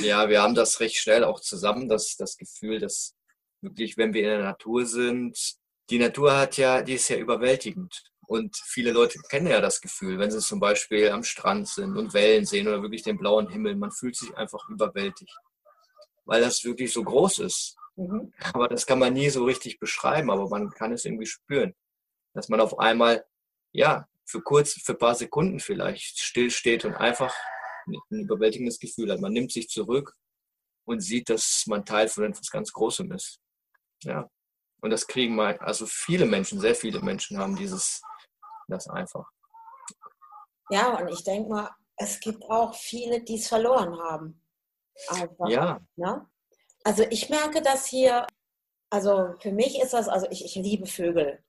[0.00, 3.14] Ja, wir haben das recht schnell auch zusammen, das, das Gefühl, dass
[3.62, 5.56] wirklich, wenn wir in der Natur sind,
[5.90, 8.04] die Natur hat ja, die ist ja überwältigend.
[8.26, 12.14] Und viele Leute kennen ja das Gefühl, wenn sie zum Beispiel am Strand sind und
[12.14, 13.76] Wellen sehen oder wirklich den blauen Himmel.
[13.76, 15.36] Man fühlt sich einfach überwältigt,
[16.24, 17.76] weil das wirklich so groß ist.
[17.96, 18.32] Mhm.
[18.52, 21.74] Aber das kann man nie so richtig beschreiben, aber man kann es irgendwie spüren,
[22.34, 23.24] dass man auf einmal,
[23.72, 27.34] ja, für kurz, für ein paar Sekunden vielleicht stillsteht und einfach
[27.86, 29.20] ein überwältigendes Gefühl hat.
[29.20, 30.16] Man nimmt sich zurück
[30.84, 33.40] und sieht, dass man Teil von etwas ganz Großem ist.
[34.04, 34.30] Ja.
[34.80, 38.02] Und das kriegen mal, also viele Menschen, sehr viele Menschen haben dieses,
[38.68, 39.28] das einfach.
[40.70, 44.42] Ja, und ich denke mal, es gibt auch viele, die es verloren haben.
[45.08, 45.80] Einfach, ja.
[45.96, 46.26] Ne?
[46.84, 48.26] Also ich merke das hier,
[48.90, 51.42] also für mich ist das, also ich, ich liebe Vögel.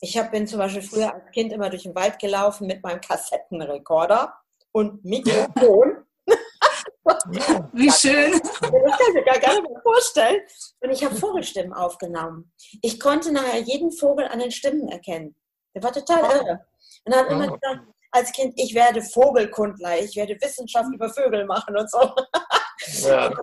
[0.00, 3.00] Ich hab, bin zum Beispiel früher als Kind immer durch den Wald gelaufen mit meinem
[3.00, 4.34] Kassettenrekorder
[4.72, 6.04] und Mikrofon.
[7.72, 8.32] Wie schön.
[8.32, 10.40] Das kann ich mir gar, gar nicht mehr vorstellen.
[10.80, 12.52] Und ich habe Vogelstimmen aufgenommen.
[12.82, 15.34] Ich konnte nachher jeden Vogel an den Stimmen erkennen.
[15.74, 16.66] Der war total irre.
[17.04, 21.76] Und dann immer gesagt, als Kind, ich werde Vogelkundler, ich werde Wissenschaft über Vögel machen
[21.76, 22.14] und so.
[23.08, 23.32] Ja.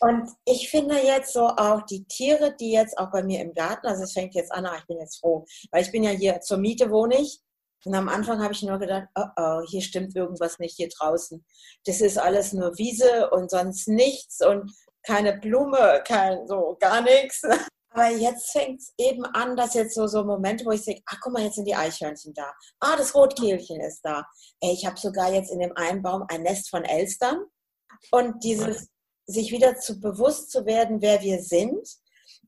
[0.00, 3.86] Und ich finde jetzt so auch die Tiere, die jetzt auch bei mir im Garten,
[3.86, 6.58] also es fängt jetzt an, ich bin jetzt froh, weil ich bin ja hier zur
[6.58, 7.40] Miete wohne ich.
[7.84, 11.44] Und am Anfang habe ich nur gedacht, oh oh, hier stimmt irgendwas nicht hier draußen.
[11.84, 17.42] Das ist alles nur Wiese und sonst nichts und keine Blume, kein so gar nichts.
[17.90, 21.18] Aber jetzt fängt es eben an, dass jetzt so, so Momente, wo ich denke, ach
[21.20, 22.52] guck mal, jetzt sind die Eichhörnchen da.
[22.80, 24.24] Ah, das Rotkehlchen ist da.
[24.60, 27.44] Ey, ich habe sogar jetzt in dem einen Baum ein Nest von Elstern.
[28.10, 28.88] Und dieses
[29.26, 31.88] sich wieder zu bewusst zu werden, wer wir sind.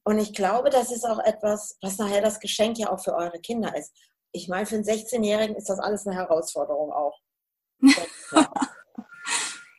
[0.04, 3.40] Und ich glaube, das ist auch etwas, was nachher das Geschenk ja auch für eure
[3.40, 3.92] Kinder ist.
[4.32, 7.18] Ich meine, für einen 16-Jährigen ist das alles eine Herausforderung auch.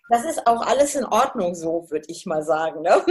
[0.10, 2.82] Das ist auch alles in Ordnung so, würde ich mal sagen.
[2.82, 3.04] Ne?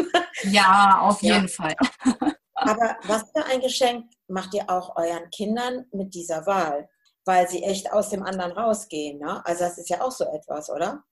[0.44, 1.48] Ja, auf jeden ja.
[1.48, 1.74] Fall.
[2.54, 6.88] Aber was für ein Geschenk macht ihr auch euren Kindern mit dieser Wahl?
[7.26, 9.18] Weil sie echt aus dem anderen rausgehen.
[9.18, 9.44] Ne?
[9.44, 11.02] Also das ist ja auch so etwas, oder?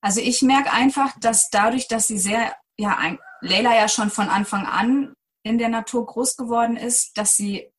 [0.00, 4.28] Also ich merke einfach, dass dadurch, dass sie sehr, ja, ein, Leila ja schon von
[4.28, 7.70] Anfang an in der Natur groß geworden ist, dass sie,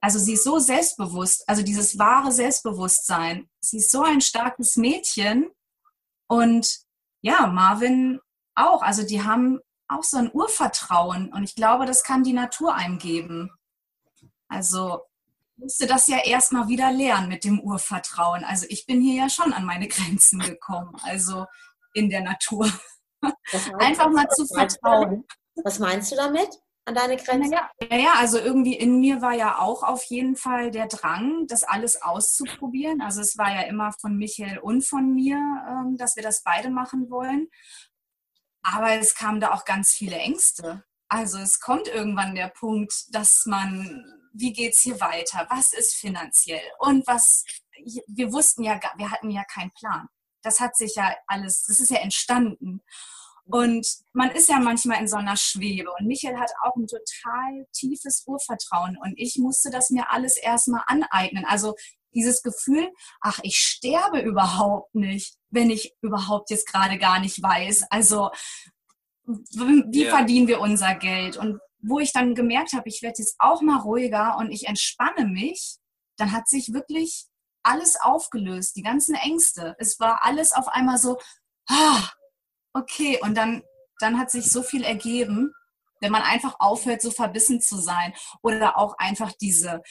[0.00, 3.48] also sie ist so selbstbewusst, also dieses wahre Selbstbewusstsein.
[3.60, 5.50] Sie ist so ein starkes Mädchen
[6.28, 6.80] und
[7.22, 8.20] ja, Marvin
[8.54, 8.82] auch.
[8.82, 12.98] Also die haben auch so ein Urvertrauen und ich glaube, das kann die Natur einem
[12.98, 13.50] geben.
[14.48, 15.02] Also
[15.56, 18.44] musste das ja erstmal wieder lernen mit dem Urvertrauen.
[18.44, 21.46] Also ich bin hier ja schon an meine Grenzen gekommen, also
[21.94, 22.70] in der Natur.
[23.78, 25.24] Einfach mal zu vertrauen.
[25.62, 26.48] Was meinst du damit?
[26.86, 27.52] An deine Grenzen?
[27.52, 31.62] Ja, ja, also irgendwie in mir war ja auch auf jeden Fall der Drang, das
[31.62, 33.00] alles auszuprobieren.
[33.00, 36.68] Also es war ja immer von Michael und von mir, ähm, dass wir das beide
[36.68, 37.48] machen wollen.
[38.62, 40.84] Aber es kamen da auch ganz viele Ängste.
[41.08, 45.94] Also es kommt irgendwann der Punkt, dass man wie geht es hier weiter, was ist
[45.94, 47.44] finanziell und was,
[48.06, 50.08] wir wussten ja, wir hatten ja keinen Plan.
[50.42, 52.82] Das hat sich ja alles, das ist ja entstanden.
[53.46, 55.90] Und man ist ja manchmal in so einer Schwebe.
[55.98, 58.96] Und Michael hat auch ein total tiefes Urvertrauen.
[58.96, 61.44] Und ich musste das mir alles erstmal aneignen.
[61.44, 61.74] Also
[62.14, 67.84] dieses Gefühl, ach, ich sterbe überhaupt nicht, wenn ich überhaupt jetzt gerade gar nicht weiß.
[67.90, 68.30] Also,
[69.26, 70.16] wie ja.
[70.16, 71.36] verdienen wir unser Geld?
[71.36, 75.26] Und wo ich dann gemerkt habe, ich werde jetzt auch mal ruhiger und ich entspanne
[75.26, 75.76] mich,
[76.16, 77.26] dann hat sich wirklich
[77.62, 79.74] alles aufgelöst, die ganzen Ängste.
[79.78, 81.18] Es war alles auf einmal so,
[81.68, 82.08] ah,
[82.72, 83.62] okay, und dann,
[84.00, 85.52] dann hat sich so viel ergeben.
[86.00, 89.82] Wenn man einfach aufhört, so verbissen zu sein oder auch einfach diese,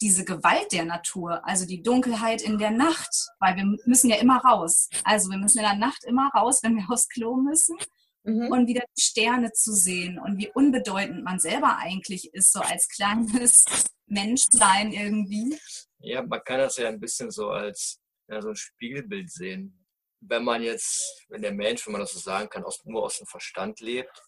[0.00, 4.38] diese Gewalt der Natur, also die Dunkelheit in der Nacht, weil wir müssen ja immer
[4.38, 4.88] raus.
[5.04, 7.76] Also wir müssen in der Nacht immer raus, wenn wir aufs Klo müssen.
[8.22, 8.52] Mhm.
[8.52, 12.88] Und wieder die Sterne zu sehen und wie unbedeutend man selber eigentlich ist, so als
[12.88, 13.64] kleines
[14.06, 15.58] Menschsein irgendwie.
[16.00, 19.86] Ja, man kann das ja ein bisschen so als ja, so ein Spiegelbild sehen.
[20.20, 23.18] Wenn man jetzt, wenn der Mensch, wenn man das so sagen kann, aus, nur aus
[23.18, 24.22] dem Verstand lebt,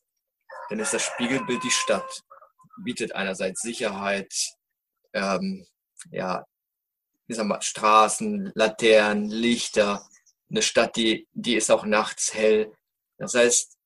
[0.70, 2.22] dann ist das Spiegelbild die Stadt.
[2.83, 4.33] Bietet einerseits Sicherheit,
[5.12, 5.66] ähm,
[6.11, 6.46] ja,
[7.26, 10.09] ich sag mal, Straßen, Laternen, Lichter.
[10.50, 12.74] Eine Stadt, die, die ist auch nachts hell.
[13.18, 13.78] Das heißt,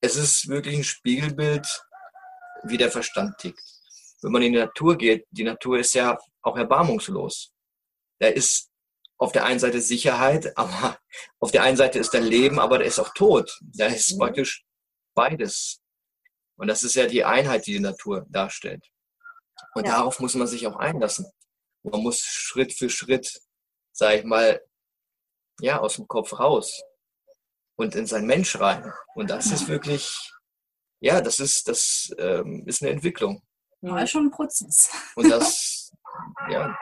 [0.00, 1.66] es ist wirklich ein Spiegelbild,
[2.64, 3.62] wie der Verstand tickt.
[4.22, 7.52] Wenn man in die Natur geht, die Natur ist ja auch erbarmungslos.
[8.20, 8.70] Da ist
[9.16, 10.98] auf der einen Seite Sicherheit, aber
[11.40, 13.58] auf der einen Seite ist da Leben, aber da ist auch Tod.
[13.60, 14.18] Da ist mhm.
[14.18, 14.64] praktisch
[15.14, 15.80] beides.
[16.56, 18.84] Und das ist ja die Einheit, die die Natur darstellt.
[19.74, 19.96] Und ja.
[19.96, 21.26] darauf muss man sich auch einlassen.
[21.82, 23.40] Man muss Schritt für Schritt,
[23.92, 24.60] sag ich mal,
[25.60, 26.82] ja, aus dem Kopf raus
[27.78, 28.92] und in sein Mensch rein.
[29.14, 30.32] Und das ist wirklich,
[31.00, 33.40] ja, das ist, das ähm, ist eine Entwicklung.
[33.80, 34.90] Ja, schon ein Prozess.
[35.14, 35.92] Und das,
[36.50, 36.76] ja,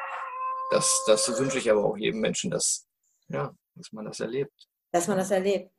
[0.70, 2.86] das, das wünsche ich aber auch jedem Menschen, dass,
[3.28, 4.68] ja, dass man das erlebt.
[4.90, 5.70] Dass man das erlebt.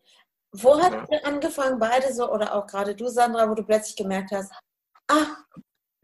[0.51, 1.19] Wo hat ja.
[1.23, 4.51] angefangen, beide so, oder auch gerade du, Sandra, wo du plötzlich gemerkt hast,
[5.10, 5.36] ah,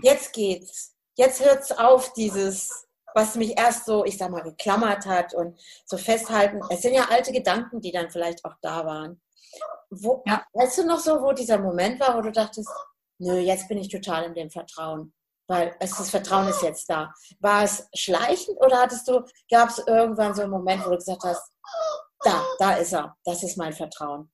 [0.02, 0.96] jetzt geht's.
[1.16, 5.98] Jetzt hört's auf, dieses, was mich erst so, ich sag mal, geklammert hat und so
[5.98, 6.62] festhalten.
[6.70, 9.22] Es sind ja alte Gedanken, die dann vielleicht auch da waren.
[9.90, 10.44] Wo, ja.
[10.54, 12.70] Weißt du noch so, wo dieser Moment war, wo du dachtest,
[13.20, 15.14] nö, jetzt bin ich total in dem Vertrauen,
[15.48, 17.14] weil es, das Vertrauen ist jetzt da.
[17.40, 21.24] War es schleichend oder hattest du, gab es irgendwann so einen Moment, wo du gesagt
[21.24, 21.52] hast,
[22.22, 24.32] da, da ist er, das ist mein Vertrauen?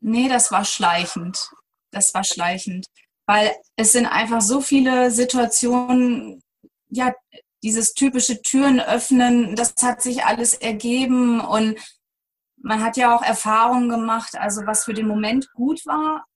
[0.00, 1.50] Nee, das war schleichend.
[1.90, 2.86] Das war schleichend.
[3.26, 6.42] Weil es sind einfach so viele Situationen,
[6.88, 7.12] ja,
[7.62, 11.78] dieses typische Türen öffnen, das hat sich alles ergeben und
[12.56, 16.26] man hat ja auch Erfahrungen gemacht, also was für den Moment gut war,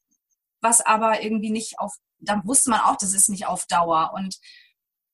[0.60, 4.38] was aber irgendwie nicht auf, dann wusste man auch, das ist nicht auf Dauer und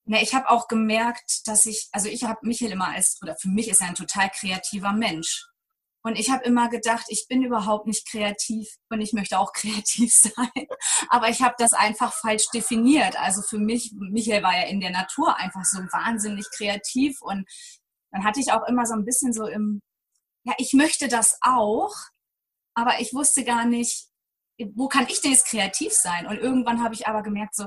[0.04, 3.48] ne, ich habe auch gemerkt, dass ich, also ich habe Michael immer als, oder für
[3.48, 5.46] mich ist er ein total kreativer Mensch.
[6.02, 10.14] Und ich habe immer gedacht, ich bin überhaupt nicht kreativ und ich möchte auch kreativ
[10.14, 10.66] sein.
[11.08, 13.18] Aber ich habe das einfach falsch definiert.
[13.20, 17.46] Also für mich, Michael war ja in der Natur einfach so wahnsinnig kreativ und
[18.12, 19.80] dann hatte ich auch immer so ein bisschen so im,
[20.44, 21.94] ja, ich möchte das auch,
[22.74, 24.08] aber ich wusste gar nicht,
[24.74, 26.26] wo kann ich denn jetzt kreativ sein?
[26.26, 27.66] Und irgendwann habe ich aber gemerkt, so,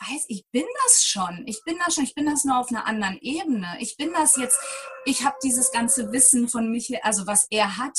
[0.00, 1.44] weiß, ich bin das schon.
[1.46, 2.04] Ich bin das schon.
[2.04, 3.76] Ich bin das nur auf einer anderen Ebene.
[3.80, 4.58] Ich bin das jetzt.
[5.04, 7.98] Ich habe dieses ganze Wissen von Michael, also was er hat,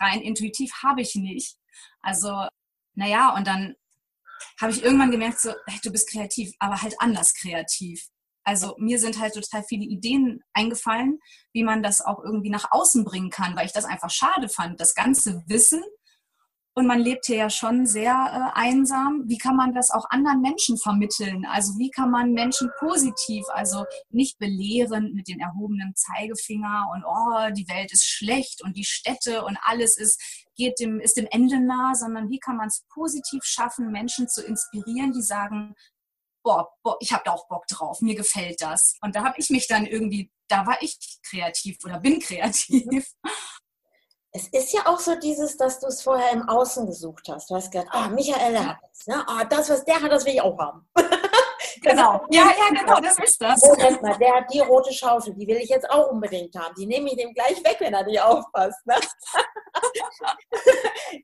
[0.00, 1.56] rein intuitiv habe ich nicht.
[2.00, 2.46] Also,
[2.94, 3.74] naja, und dann
[4.60, 8.08] habe ich irgendwann gemerkt, so, hey, du bist kreativ, aber halt anders kreativ.
[8.44, 11.20] Also mir sind halt total viele Ideen eingefallen,
[11.52, 14.80] wie man das auch irgendwie nach außen bringen kann, weil ich das einfach schade fand.
[14.80, 15.82] Das ganze Wissen
[16.74, 19.24] und man lebt hier ja schon sehr äh, einsam.
[19.26, 21.44] Wie kann man das auch anderen Menschen vermitteln?
[21.46, 27.50] Also wie kann man Menschen positiv, also nicht belehrend mit dem erhobenen Zeigefinger und oh,
[27.54, 31.60] die Welt ist schlecht und die Städte und alles ist, geht dem, ist dem Ende
[31.60, 35.74] nah, sondern wie kann man es positiv schaffen, Menschen zu inspirieren, die sagen,
[36.42, 38.96] boah, boah ich habe da auch Bock drauf, mir gefällt das.
[39.02, 40.96] Und da habe ich mich dann irgendwie, da war ich
[41.28, 43.12] kreativ oder bin kreativ
[44.34, 47.50] es ist ja auch so dieses, dass du es vorher im Außen gesucht hast.
[47.50, 49.06] Du hast gedacht, ah, Michael hat es.
[49.06, 49.22] Ne?
[49.28, 50.88] Ah, das, was der hat, das will ich auch haben.
[51.82, 52.24] genau.
[52.30, 53.60] Ja, ja, genau, das ist das.
[53.60, 56.74] Moment mal, der hat die rote Schaufel, die will ich jetzt auch unbedingt haben.
[56.76, 58.86] Die nehme ich dem gleich weg, wenn er nicht aufpasst.
[58.86, 58.94] Ne?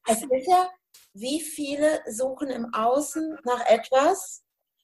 [0.07, 0.69] es ist ja,
[1.15, 4.43] wie viele suchen im Außen nach etwas,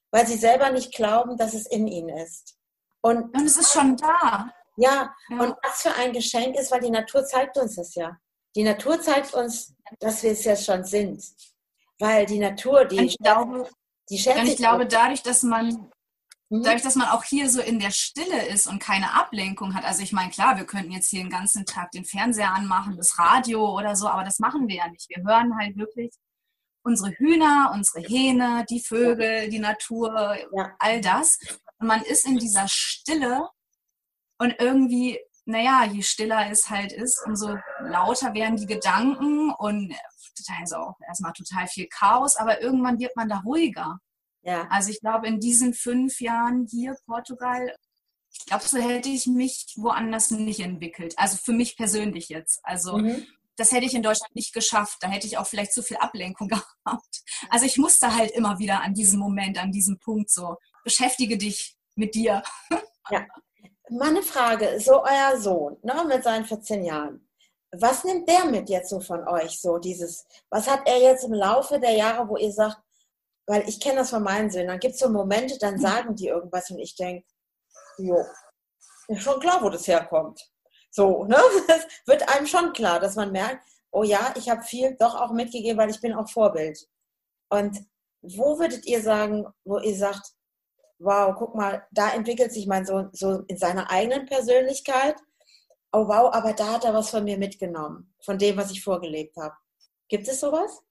[0.09, 2.57] weil sie selber nicht glauben, dass es in ihnen ist.
[3.01, 4.51] Und, Und es ist schon da.
[4.77, 8.17] Ja, ja, und was für ein Geschenk ist, weil die Natur zeigt uns das ja.
[8.55, 11.23] Die Natur zeigt uns, dass wir es ja schon sind.
[11.99, 13.69] Weil die Natur, die, ich glaube,
[14.09, 15.89] die schätzt ich glaube, dadurch, dass man
[16.49, 16.63] mhm.
[16.63, 19.85] dadurch, dass man auch hier so in der Stille ist und keine Ablenkung hat.
[19.85, 23.17] Also ich meine, klar, wir könnten jetzt hier den ganzen Tag den Fernseher anmachen, das
[23.17, 25.09] Radio oder so, aber das machen wir ja nicht.
[25.09, 26.13] Wir hören halt wirklich
[26.83, 30.37] unsere Hühner, unsere Hähne, die Vögel, die Natur,
[30.79, 31.39] all das.
[31.79, 33.49] Und man ist in dieser Stille
[34.37, 39.93] und irgendwie, naja, je stiller es halt ist, umso lauter werden die Gedanken und
[40.47, 43.99] da ist auch erstmal total viel Chaos, aber irgendwann wird man da ruhiger.
[44.43, 44.67] Ja.
[44.69, 47.75] Also ich glaube, in diesen fünf Jahren hier Portugal,
[48.31, 51.15] ich glaube, so hätte ich mich woanders nicht entwickelt.
[51.17, 52.59] Also für mich persönlich jetzt.
[52.63, 53.25] Also mhm.
[53.55, 54.97] das hätte ich in Deutschland nicht geschafft.
[55.01, 56.47] Da hätte ich auch vielleicht zu viel Ablenkung
[56.85, 57.23] gehabt.
[57.49, 61.75] Also ich musste halt immer wieder an diesem Moment, an diesem Punkt so, beschäftige dich
[61.95, 62.43] mit dir.
[63.09, 63.25] Ja.
[63.89, 67.29] Meine Frage, so euer Sohn, ne, mit seinen 14 Jahren,
[67.71, 71.33] was nimmt der mit jetzt so von euch, so dieses, was hat er jetzt im
[71.33, 72.77] Laufe der Jahre, wo ihr sagt,
[73.45, 76.27] weil ich kenne das von meinen Söhnen, dann gibt es so Momente, dann sagen die
[76.27, 77.27] irgendwas und ich denke,
[77.97, 78.25] jo,
[79.07, 80.41] ist schon klar, wo das herkommt.
[80.89, 81.37] So, ne?
[81.67, 85.31] Das wird einem schon klar, dass man merkt, oh ja, ich habe viel doch auch
[85.31, 86.79] mitgegeben, weil ich bin auch Vorbild.
[87.49, 87.85] Und
[88.21, 90.34] wo würdet ihr sagen, wo ihr sagt,
[91.05, 95.15] wow, guck mal, da entwickelt sich mein Sohn so in seiner eigenen Persönlichkeit.
[95.91, 99.37] Oh wow, aber da hat er was von mir mitgenommen, von dem, was ich vorgelebt
[99.37, 99.55] habe.
[100.09, 100.81] Gibt es sowas?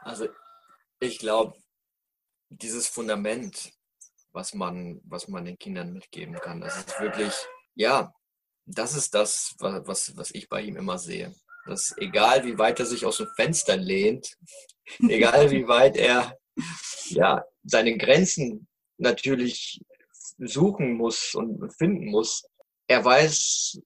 [0.00, 0.28] Also
[0.98, 1.56] ich glaube,
[2.48, 3.72] dieses Fundament,
[4.32, 7.32] was man, was man den Kindern mitgeben kann, das ist wirklich,
[7.74, 8.12] ja,
[8.64, 11.34] das ist das, was, was ich bei ihm immer sehe.
[11.66, 14.36] Dass egal wie weit er sich aus dem Fenster lehnt,
[15.08, 16.36] egal wie weit er
[17.10, 18.66] ja, seine Grenzen
[18.98, 19.80] natürlich
[20.38, 22.44] suchen muss und finden muss,
[22.86, 23.80] er weiß,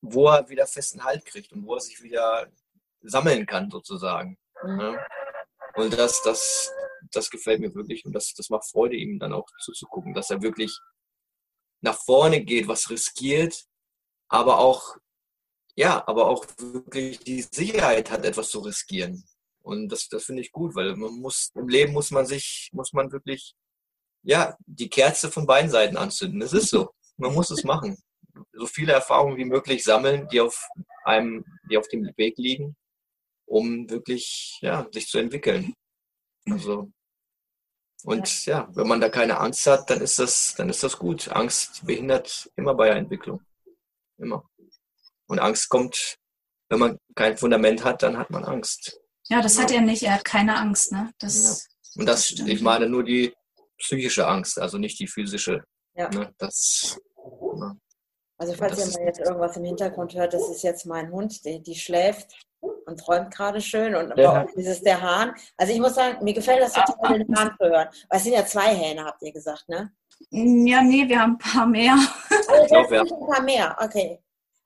[0.00, 2.48] wo er wieder festen Halt kriegt und wo er sich wieder
[3.02, 4.38] sammeln kann, sozusagen.
[4.62, 4.98] Mhm.
[5.74, 6.72] Und das, das,
[7.10, 10.42] das gefällt mir wirklich und das, das macht Freude, ihm dann auch zuzugucken, dass er
[10.42, 10.78] wirklich
[11.80, 13.64] nach vorne geht, was riskiert,
[14.28, 14.96] aber auch,
[15.76, 19.24] ja, aber auch wirklich die Sicherheit hat, etwas zu riskieren.
[19.62, 22.92] Und das, das finde ich gut, weil man muss, im Leben muss man sich, muss
[22.92, 23.54] man wirklich,
[24.22, 26.42] ja, die Kerze von beiden Seiten anzünden.
[26.42, 26.90] Es ist so.
[27.16, 27.96] Man muss es machen.
[28.52, 30.68] So viele Erfahrungen wie möglich sammeln, die auf
[31.04, 32.76] einem, die auf dem Weg liegen
[33.50, 35.74] um wirklich ja, sich zu entwickeln.
[36.48, 36.90] Also,
[38.04, 41.28] und ja, wenn man da keine Angst hat, dann ist das, dann ist das gut.
[41.28, 43.42] Angst behindert immer bei der Entwicklung.
[44.18, 44.48] Immer.
[45.26, 46.16] Und Angst kommt,
[46.70, 49.00] wenn man kein Fundament hat, dann hat man Angst.
[49.28, 50.02] Ja, das hat er nicht.
[50.02, 51.12] Er hat keine Angst, ne?
[51.18, 52.00] Das, ja.
[52.00, 53.34] Und das, das ich meine nur die
[53.80, 55.62] psychische Angst, also nicht die physische.
[55.94, 56.08] Ja.
[56.10, 56.32] Ne?
[56.38, 57.76] Das, ja.
[58.38, 61.62] Also falls ihr mal jetzt irgendwas im Hintergrund hört, das ist jetzt mein Hund, die,
[61.62, 64.46] die schläft und träumt gerade schön und ja.
[64.56, 65.34] dieses der Hahn.
[65.58, 67.88] Also ich muss sagen, mir gefällt das total, den Hahn zu hören.
[68.08, 69.92] Weil es sind ja zwei Hähne, habt ihr gesagt, ne?
[70.30, 71.96] Ja, nee, wir haben ein paar mehr.
[72.48, 73.02] Also, ich glaube, ja.
[73.02, 74.18] ein paar mehr, okay.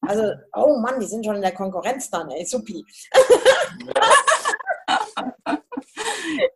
[0.02, 2.84] Also, oh Mann, die sind schon in der Konkurrenz dann, ey, supi.
[5.46, 5.56] ja.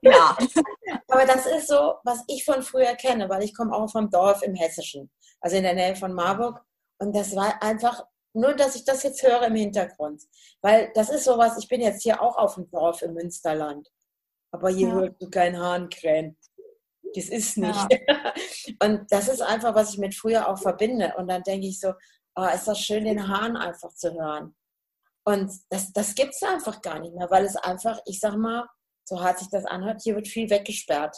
[1.08, 4.42] Aber das ist so, was ich von früher kenne, weil ich komme auch vom Dorf
[4.42, 5.10] im Hessischen,
[5.40, 6.60] also in der Nähe von Marburg.
[6.98, 10.22] Und das war einfach nur, dass ich das jetzt höre im Hintergrund.
[10.60, 13.88] Weil das ist sowas, ich bin jetzt hier auch auf dem Dorf im Münsterland.
[14.50, 14.94] Aber hier ja.
[14.94, 16.36] hörst du kein Hahn krähen.
[17.14, 17.88] Das ist nicht.
[17.90, 18.34] Ja.
[18.86, 21.14] Und das ist einfach, was ich mit früher auch verbinde.
[21.16, 21.92] Und dann denke ich so,
[22.36, 24.54] oh, ist das schön, den Hahn einfach zu hören.
[25.24, 28.66] Und das, das gibt es einfach gar nicht mehr, weil es einfach, ich sag mal,
[29.08, 31.16] so hart sich das anhört, hier wird viel weggesperrt.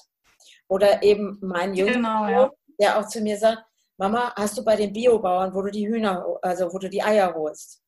[0.68, 2.50] Oder eben mein Junge, genau, ja.
[2.78, 3.64] der auch zu mir sagt,
[3.98, 7.34] Mama, hast du bei den Biobauern, wo du die Hühner, also wo du die Eier
[7.34, 7.82] holst,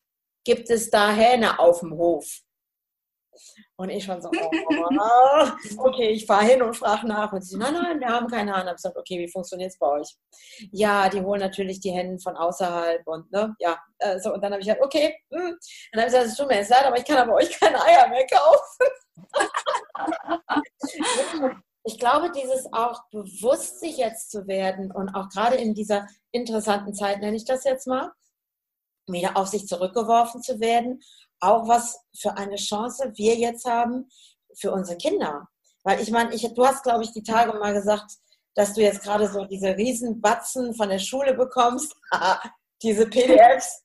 [0.44, 2.42] gibt es da Hähne auf dem Hof?
[3.76, 5.46] Und ich schon so, oh,
[5.78, 7.32] okay, ich fahre hin und frage nach.
[7.32, 8.62] Und sie, nein, nein, wir haben keine Hahn.
[8.62, 10.08] Ich habe gesagt, okay, wie funktioniert es bei euch?
[10.70, 14.32] Ja, die holen natürlich die Hennen von außerhalb und ne, ja, äh, so.
[14.32, 15.58] Und dann habe ich gesagt, okay, hm.
[15.92, 18.08] dann habe ich gesagt, es tut mir leid, aber ich kann aber euch keine Eier
[18.08, 18.86] mehr kaufen.
[21.84, 26.94] ich glaube, dieses auch bewusst sich jetzt zu werden und auch gerade in dieser interessanten
[26.94, 28.12] Zeit, nenne ich das jetzt mal,
[29.08, 31.00] wieder auf sich zurückgeworfen zu werden,
[31.42, 34.08] auch was für eine Chance wir jetzt haben
[34.54, 35.48] für unsere Kinder.
[35.82, 38.12] Weil ich meine, ich, du hast, glaube ich, die Tage mal gesagt,
[38.54, 41.96] dass du jetzt gerade so diese Riesenbatzen von der Schule bekommst,
[42.82, 43.82] diese PDFs,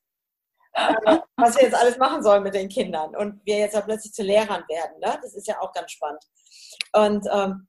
[0.74, 0.94] äh,
[1.38, 4.24] was wir jetzt alles machen sollen mit den Kindern und wir jetzt ja plötzlich zu
[4.24, 5.00] Lehrern werden.
[5.00, 5.18] Ne?
[5.22, 6.24] Das ist ja auch ganz spannend.
[6.94, 7.68] Und ähm,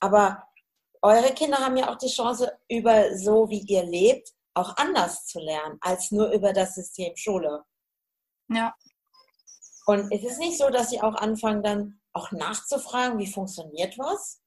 [0.00, 0.46] aber
[1.00, 5.40] eure Kinder haben ja auch die Chance, über so wie ihr lebt, auch anders zu
[5.40, 7.64] lernen, als nur über das System Schule.
[8.48, 8.74] Ja.
[9.86, 14.40] Und es ist nicht so, dass sie auch anfangen, dann auch nachzufragen, wie funktioniert was?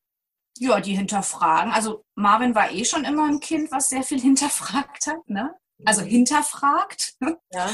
[0.58, 1.72] Ja, die hinterfragen.
[1.74, 5.56] Also Marvin war eh schon immer ein Kind, was sehr viel hinterfragt hat, ne?
[5.84, 6.08] Also mhm.
[6.08, 7.16] hinterfragt.
[7.52, 7.70] Ja.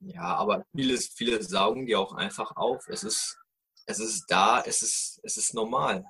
[0.00, 2.86] Ja, aber viele, viele saugen die auch einfach auf.
[2.88, 3.38] Es ist,
[3.86, 6.04] es ist da, es ist, es ist normal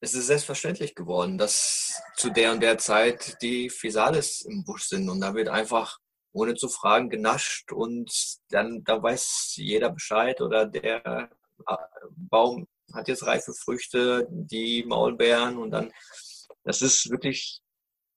[0.00, 5.08] es ist selbstverständlich geworden, dass zu der und der Zeit die Physalis im Busch sind
[5.08, 5.98] und da wird einfach
[6.36, 8.12] ohne zu fragen genascht und
[8.50, 11.30] dann da weiß jeder Bescheid oder der
[11.66, 11.76] äh,
[12.10, 15.92] Baum hat jetzt reife Früchte, die Maulbeeren und dann
[16.64, 17.62] das ist wirklich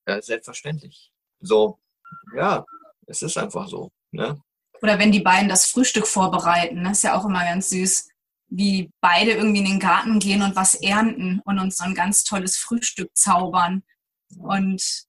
[0.05, 1.11] äh, selbstverständlich.
[1.39, 1.80] So,
[2.36, 2.65] ja,
[3.07, 3.91] es ist einfach so.
[4.11, 4.41] Ne?
[4.82, 8.09] Oder wenn die beiden das Frühstück vorbereiten, das ist ja auch immer ganz süß,
[8.47, 12.24] wie beide irgendwie in den Garten gehen und was ernten und uns so ein ganz
[12.24, 13.84] tolles Frühstück zaubern.
[14.38, 15.09] Und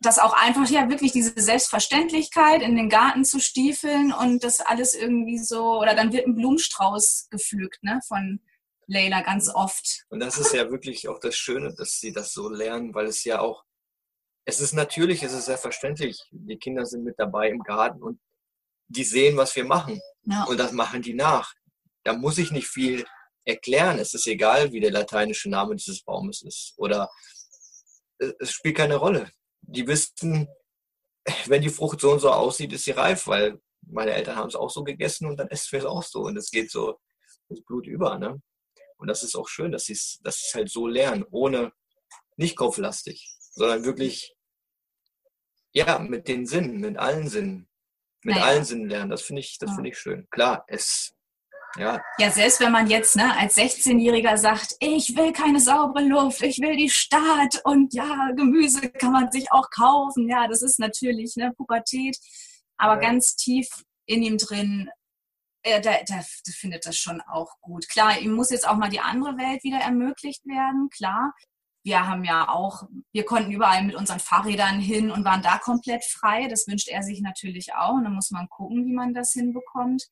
[0.00, 4.94] das auch einfach ja wirklich diese Selbstverständlichkeit in den Garten zu stiefeln und das alles
[4.94, 8.40] irgendwie so, oder dann wird ein Blumenstrauß gepflückt, ne, von
[8.86, 10.04] Leila ganz oft.
[10.08, 13.24] Und das ist ja wirklich auch das Schöne, dass sie das so lernen, weil es
[13.24, 13.64] ja auch,
[14.44, 18.20] es ist natürlich, es ist selbstverständlich, die Kinder sind mit dabei im Garten und
[18.86, 20.00] die sehen, was wir machen.
[20.22, 20.44] Ja.
[20.44, 21.52] Und das machen die nach.
[22.04, 23.04] Da muss ich nicht viel
[23.44, 23.98] erklären.
[23.98, 26.72] Es ist egal, wie der lateinische Name dieses Baumes ist.
[26.78, 27.10] Oder
[28.18, 29.30] es spielt keine Rolle
[29.62, 30.48] die wissen,
[31.46, 34.54] wenn die Frucht so und so aussieht, ist sie reif, weil meine Eltern haben es
[34.54, 36.22] auch so gegessen und dann essen wir es auch so.
[36.22, 36.98] Und es geht so
[37.48, 38.18] ins Blut über.
[38.18, 38.40] Ne?
[38.96, 41.72] Und das ist auch schön, dass sie es dass halt so lernen, ohne
[42.36, 44.34] nicht kopflastig, sondern wirklich
[45.72, 47.68] ja, mit den Sinnen, mit allen Sinnen,
[48.22, 48.46] mit naja.
[48.46, 49.10] allen Sinnen lernen.
[49.10, 50.26] Das finde ich, das finde ich schön.
[50.30, 51.14] Klar, es
[51.76, 52.00] ja.
[52.18, 56.58] ja, selbst wenn man jetzt ne, als 16-Jähriger sagt, ich will keine saubere Luft, ich
[56.58, 60.28] will die Stadt und ja, Gemüse kann man sich auch kaufen.
[60.28, 62.18] Ja, das ist natürlich ne, Pubertät,
[62.76, 63.08] aber ja.
[63.08, 63.68] ganz tief
[64.06, 64.90] in ihm drin,
[65.62, 67.88] äh, der, der, der findet das schon auch gut.
[67.88, 71.34] Klar, ihm muss jetzt auch mal die andere Welt wieder ermöglicht werden, klar.
[71.84, 76.04] Wir haben ja auch, wir konnten überall mit unseren Fahrrädern hin und waren da komplett
[76.04, 76.46] frei.
[76.48, 77.94] Das wünscht er sich natürlich auch.
[77.94, 80.08] Und dann muss man gucken, wie man das hinbekommt.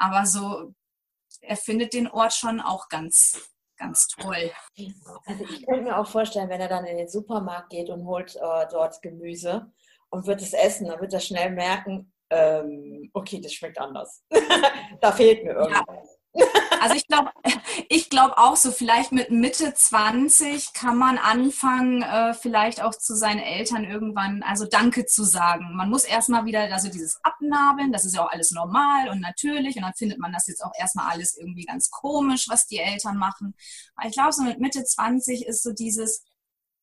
[0.00, 0.72] Aber so,
[1.42, 3.38] er findet den Ort schon auch ganz,
[3.76, 4.50] ganz toll.
[5.26, 8.34] Also ich könnte mir auch vorstellen, wenn er dann in den Supermarkt geht und holt
[8.34, 9.70] äh, dort Gemüse
[10.08, 14.24] und wird es essen, dann wird er schnell merken, ähm, okay, das schmeckt anders.
[15.00, 16.18] da fehlt mir irgendwas.
[16.32, 16.46] Ja.
[16.80, 17.30] Also ich glaube,
[17.90, 23.14] ich glaube auch so, vielleicht mit Mitte 20 kann man anfangen, äh, vielleicht auch zu
[23.14, 25.76] seinen Eltern irgendwann, also Danke zu sagen.
[25.76, 29.76] Man muss erstmal wieder, also dieses Abnabeln, das ist ja auch alles normal und natürlich
[29.76, 33.18] und dann findet man das jetzt auch erstmal alles irgendwie ganz komisch, was die Eltern
[33.18, 33.54] machen.
[33.94, 36.24] Aber ich glaube, so mit Mitte 20 ist so dieses,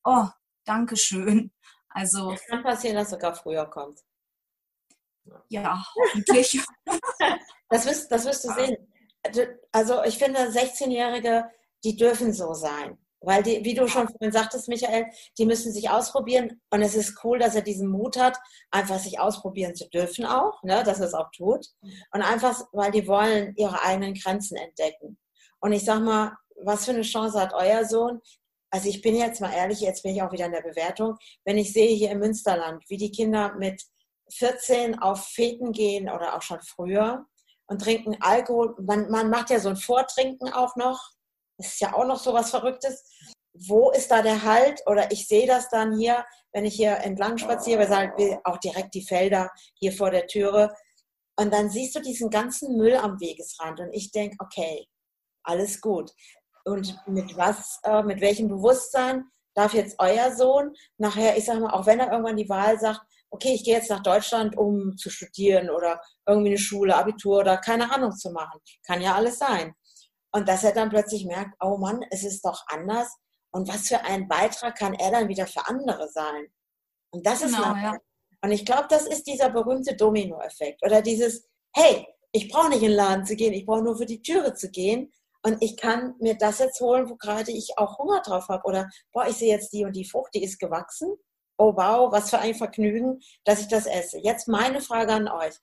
[0.03, 0.27] oh,
[0.63, 1.51] Dankeschön.
[1.89, 2.33] Also.
[2.33, 4.01] Es kann passieren, dass sogar früher kommt.
[5.49, 6.61] Ja, hoffentlich.
[7.69, 8.77] das wirst, das wirst du sehen
[9.71, 11.49] also ich finde, 16-Jährige,
[11.83, 12.97] die dürfen so sein.
[13.19, 15.07] Weil die, wie du schon vorhin sagtest, Michael,
[15.37, 16.61] die müssen sich ausprobieren.
[16.69, 18.37] Und es ist cool, dass er diesen Mut hat,
[18.69, 21.65] einfach sich ausprobieren zu dürfen auch, ne, dass er es auch tut.
[22.11, 25.17] Und einfach, weil die wollen ihre eigenen Grenzen entdecken.
[25.59, 28.21] Und ich sag mal, was für eine Chance hat euer Sohn?
[28.69, 31.17] Also ich bin jetzt mal ehrlich, jetzt bin ich auch wieder in der Bewertung.
[31.45, 33.81] Wenn ich sehe hier im Münsterland, wie die Kinder mit
[34.31, 37.25] 14 auf Feten gehen oder auch schon früher,
[37.67, 38.75] und trinken Alkohol.
[38.79, 41.11] Man, man macht ja so ein Vortrinken auch noch.
[41.57, 43.03] Das ist ja auch noch so was Verrücktes.
[43.53, 44.81] Wo ist da der Halt?
[44.85, 48.93] Oder ich sehe das dann hier, wenn ich hier entlang spaziere, wir sagen auch direkt
[48.93, 49.49] die Felder
[49.79, 50.73] hier vor der Türe.
[51.39, 53.79] Und dann siehst du diesen ganzen Müll am Wegesrand.
[53.79, 54.87] Und ich denke, okay,
[55.43, 56.11] alles gut.
[56.65, 61.73] Und mit was, äh, mit welchem Bewusstsein darf jetzt euer Sohn nachher, ich sage mal,
[61.73, 65.09] auch wenn er irgendwann die Wahl sagt, okay, ich gehe jetzt nach Deutschland, um zu
[65.09, 68.59] studieren oder irgendwie eine Schule, Abitur oder keine Ahnung zu machen.
[68.85, 69.73] Kann ja alles sein.
[70.31, 73.09] Und dass er dann plötzlich merkt, oh Mann, es ist doch anders.
[73.51, 76.47] Und was für ein Beitrag kann er dann wieder für andere sein?
[77.11, 77.97] Und das genau, ist ja.
[78.43, 82.89] Und ich glaube, das ist dieser berühmte Domino-Effekt oder dieses, hey, ich brauche nicht in
[82.89, 85.11] den Laden zu gehen, ich brauche nur für die Türe zu gehen
[85.43, 88.89] und ich kann mir das jetzt holen, wo gerade ich auch Hunger drauf habe oder
[89.11, 91.17] boah, ich sehe jetzt die und die Frucht, die ist gewachsen
[91.57, 94.19] oh wow, was für ein Vergnügen, dass ich das esse.
[94.19, 95.55] Jetzt meine Frage an euch.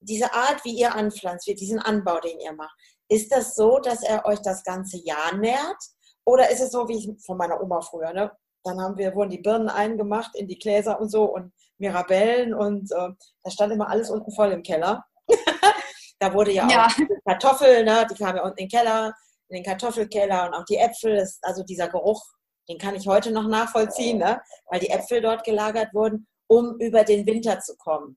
[0.00, 2.74] Diese Art, wie ihr anpflanzt, wie diesen Anbau, den ihr macht,
[3.08, 5.82] ist das so, dass er euch das ganze Jahr nährt?
[6.24, 8.30] Oder ist es so wie von meiner Oma früher, ne?
[8.62, 12.92] Dann haben wir, wurden die Birnen eingemacht in die Gläser und so und Mirabellen und
[12.92, 13.08] äh,
[13.42, 15.04] da stand immer alles unten voll im Keller.
[16.18, 16.86] da wurde ja, ja.
[16.86, 18.06] auch Kartoffeln, ne?
[18.10, 19.14] die kamen ja unten in den Keller,
[19.48, 22.22] in den Kartoffelkeller und auch die Äpfel, also dieser Geruch
[22.70, 24.40] den kann ich heute noch nachvollziehen, ne?
[24.70, 28.16] weil die Äpfel dort gelagert wurden, um über den Winter zu kommen.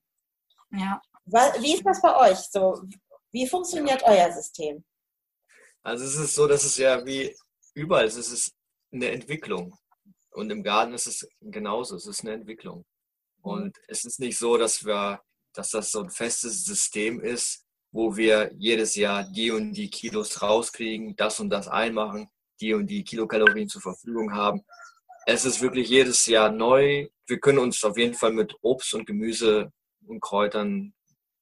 [0.72, 1.02] Ja.
[1.26, 2.84] Wie ist das bei euch so?
[3.32, 4.84] Wie funktioniert euer System?
[5.82, 7.36] Also es ist so, dass es ja wie
[7.74, 8.54] überall ist, es ist
[8.92, 9.76] eine Entwicklung.
[10.32, 12.86] Und im Garten ist es genauso, es ist eine Entwicklung.
[13.42, 15.20] Und es ist nicht so, dass wir,
[15.54, 20.42] dass das so ein festes System ist, wo wir jedes Jahr die und die Kilos
[20.42, 22.30] rauskriegen, das und das einmachen
[22.60, 24.64] die und die Kilokalorien zur Verfügung haben.
[25.26, 27.08] Es ist wirklich jedes Jahr neu.
[27.28, 29.72] Wir können uns auf jeden Fall mit Obst und Gemüse
[30.06, 30.94] und Kräutern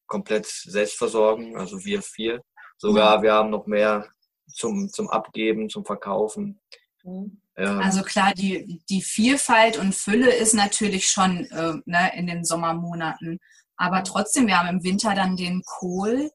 [0.07, 2.41] komplett selbst versorgen, also wir vier.
[2.77, 4.09] Sogar wir haben noch mehr
[4.47, 6.59] zum, zum Abgeben, zum Verkaufen.
[7.03, 7.41] Mhm.
[7.55, 12.43] Ähm, also klar, die, die Vielfalt und Fülle ist natürlich schon äh, ne, in den
[12.43, 13.39] Sommermonaten.
[13.77, 16.31] Aber trotzdem, wir haben im Winter dann den Kohl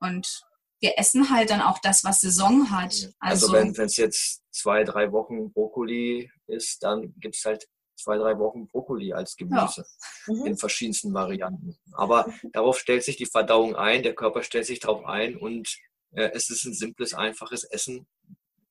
[0.00, 0.45] und
[0.80, 3.12] wir essen halt dann auch das, was Saison hat.
[3.18, 7.66] Also, also wenn es jetzt zwei, drei Wochen Brokkoli ist, dann gibt es halt
[7.96, 9.86] zwei, drei Wochen Brokkoli als Gemüse
[10.26, 10.34] ja.
[10.34, 10.46] mhm.
[10.46, 11.78] in verschiedensten Varianten.
[11.92, 15.76] Aber darauf stellt sich die Verdauung ein, der Körper stellt sich darauf ein und
[16.12, 18.06] äh, es ist ein simples, einfaches Essen,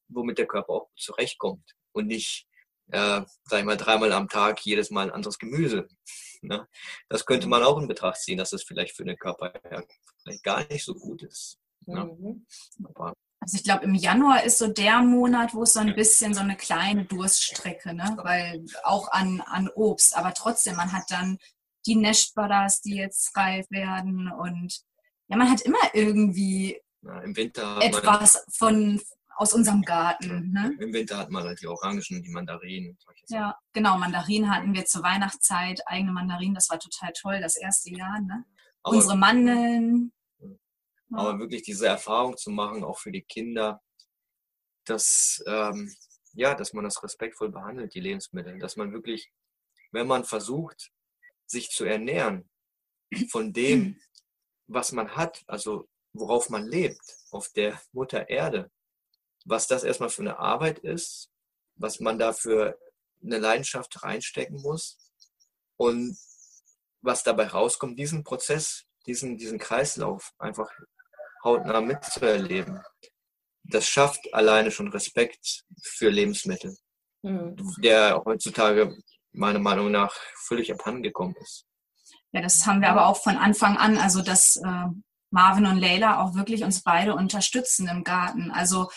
[0.07, 2.47] womit der Körper auch zurechtkommt und nicht,
[2.91, 5.87] äh, sag ich mal, dreimal am Tag jedes Mal ein anderes Gemüse.
[6.41, 6.67] Ne?
[7.09, 9.51] Das könnte man auch in Betracht ziehen, dass es vielleicht für den Körper
[10.21, 11.57] vielleicht gar nicht so gut ist.
[11.87, 12.05] Ne?
[12.05, 12.45] Mhm.
[13.39, 16.39] Also ich glaube, im Januar ist so der Monat, wo es so ein bisschen so
[16.41, 18.17] eine kleine Durststrecke, ne?
[18.23, 21.37] weil auch an, an Obst, aber trotzdem, man hat dann
[21.85, 24.81] die Nashbutters, die jetzt reif werden und
[25.27, 28.99] ja, man hat immer irgendwie ja, im Winter etwas von
[29.37, 30.51] aus unserem Garten.
[30.51, 30.75] Ne?
[30.79, 32.97] Im Winter hat man halt die Orangen, die Mandarinen.
[33.27, 37.91] Ja, genau, Mandarinen hatten wir zur Weihnachtszeit, eigene Mandarinen, das war total toll, das erste
[37.91, 38.21] Jahr.
[38.21, 38.45] Ne?
[38.83, 40.13] Unsere Mandeln,
[41.11, 43.81] aber wirklich diese Erfahrung zu machen, auch für die Kinder,
[44.85, 45.93] dass, ähm,
[46.33, 48.59] ja, dass man das respektvoll behandelt, die Lebensmittel.
[48.59, 49.31] Dass man wirklich,
[49.91, 50.91] wenn man versucht,
[51.45, 52.49] sich zu ernähren
[53.29, 53.99] von dem,
[54.67, 58.71] was man hat, also worauf man lebt, auf der Mutter Erde,
[59.45, 61.29] was das erstmal für eine Arbeit ist,
[61.75, 62.79] was man da für
[63.23, 64.97] eine Leidenschaft reinstecken muss
[65.77, 66.17] und
[67.01, 70.71] was dabei rauskommt, diesen Prozess, diesen, diesen Kreislauf einfach
[71.45, 72.81] hautnah mitzuerleben,
[73.63, 76.75] das schafft alleine schon Respekt für Lebensmittel,
[77.21, 77.55] mhm.
[77.77, 78.97] der heutzutage
[79.31, 80.13] meiner Meinung nach
[80.47, 81.65] völlig abhandengekommen ist.
[82.31, 84.87] Ja, das haben wir aber auch von Anfang an, also dass äh,
[85.31, 88.51] Marvin und Leila auch wirklich uns beide unterstützen im Garten.
[88.51, 88.89] Also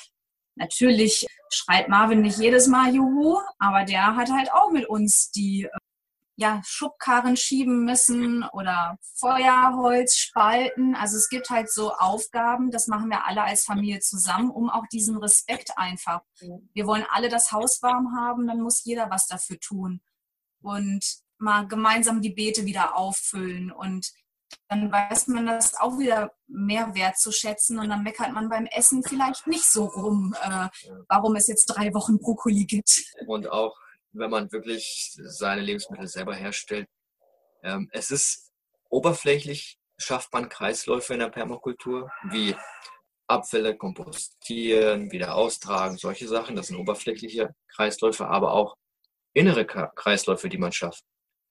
[0.57, 5.65] natürlich schreit Marvin nicht jedes Mal Juhu, aber der hat halt auch mit uns die
[5.65, 5.79] äh,
[6.39, 10.95] ja, Schubkarren schieben müssen oder Feuerholz spalten.
[10.95, 14.87] Also es gibt halt so Aufgaben, das machen wir alle als Familie zusammen, um auch
[14.87, 16.21] diesen Respekt einfach.
[16.75, 20.01] Wir wollen alle das Haus warm haben, dann muss jeder was dafür tun.
[20.61, 21.05] Und
[21.39, 24.13] mal gemeinsam die Beete wieder auffüllen und
[24.69, 29.49] dann weiß man das auch wieder mehr wertzuschätzen und dann meckert man beim Essen vielleicht
[29.49, 30.69] nicht so rum, äh,
[31.09, 33.03] warum es jetzt drei Wochen Brokkoli gibt.
[33.27, 33.77] Und auch
[34.13, 36.89] wenn man wirklich seine Lebensmittel selber herstellt.
[37.63, 38.51] Ähm, es ist
[38.89, 42.55] oberflächlich, schafft man Kreisläufe in der Permakultur, wie
[43.27, 46.57] Abfälle kompostieren, wieder austragen, solche Sachen.
[46.57, 48.77] Das sind oberflächliche Kreisläufe, aber auch
[49.35, 51.05] innere Kreisläufe, die man schafft.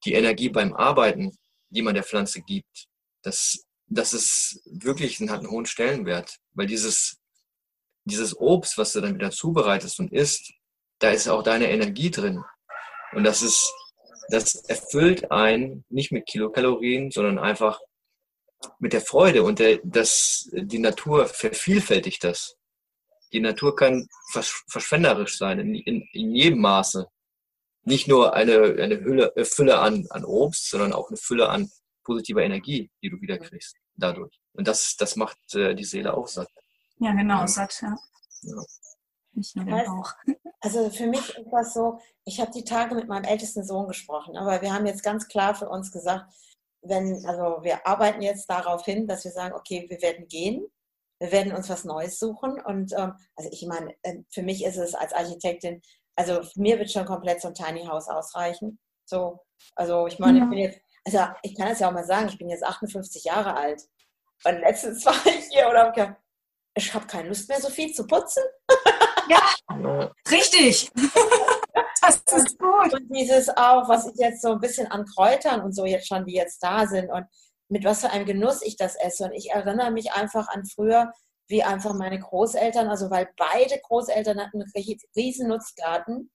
[0.05, 1.37] Die Energie beim Arbeiten,
[1.69, 2.87] die man der Pflanze gibt,
[3.21, 7.17] das, das ist wirklich, hat einen hohen Stellenwert, weil dieses,
[8.05, 10.53] dieses Obst, was du dann wieder zubereitest und isst,
[10.99, 12.43] da ist auch deine Energie drin.
[13.13, 13.73] Und das ist,
[14.29, 17.79] das erfüllt einen nicht mit Kilokalorien, sondern einfach
[18.79, 22.55] mit der Freude und der, das, die Natur vervielfältigt das.
[23.33, 27.07] Die Natur kann verschwenderisch sein, in, in, in jedem Maße.
[27.83, 31.69] Nicht nur eine, eine Hülle, äh, Fülle an, an Obst, sondern auch eine Fülle an
[32.03, 34.39] positiver Energie, die du wiederkriegst dadurch.
[34.53, 36.49] Und das, das macht äh, die Seele auch satt.
[36.99, 37.47] Ja, genau, ja.
[37.47, 37.95] satt, ja.
[38.43, 38.63] ja.
[39.38, 40.13] Nicht nur den Bauch.
[40.61, 44.35] Also für mich ist das so, ich habe die Tage mit meinem ältesten Sohn gesprochen,
[44.35, 46.33] aber wir haben jetzt ganz klar für uns gesagt,
[46.81, 50.65] wenn, also wir arbeiten jetzt darauf hin, dass wir sagen, okay, wir werden gehen,
[51.19, 52.59] wir werden uns was Neues suchen.
[52.59, 55.81] Und ähm, also ich meine, äh, für mich ist es als Architektin,
[56.15, 58.79] also mir wird schon komplett so ein Tiny House ausreichen.
[59.05, 59.39] So,
[59.75, 62.39] also ich meine, ich bin jetzt, also ich kann es ja auch mal sagen, ich
[62.39, 63.83] bin jetzt 58 Jahre alt.
[64.43, 66.17] Und letztens war ich hier oder
[66.75, 68.43] ich habe keine Lust mehr, so viel zu putzen.
[69.30, 70.91] Ja, richtig.
[71.99, 72.93] Das ist gut.
[72.93, 76.25] Und dieses auch, was ich jetzt so ein bisschen an Kräutern und so jetzt schon,
[76.25, 77.25] die jetzt da sind und
[77.69, 79.25] mit was für einem Genuss ich das esse.
[79.25, 81.11] Und ich erinnere mich einfach an früher,
[81.49, 86.32] wie einfach meine Großeltern, also weil beide Großeltern hatten einen riesen Nutzgarten,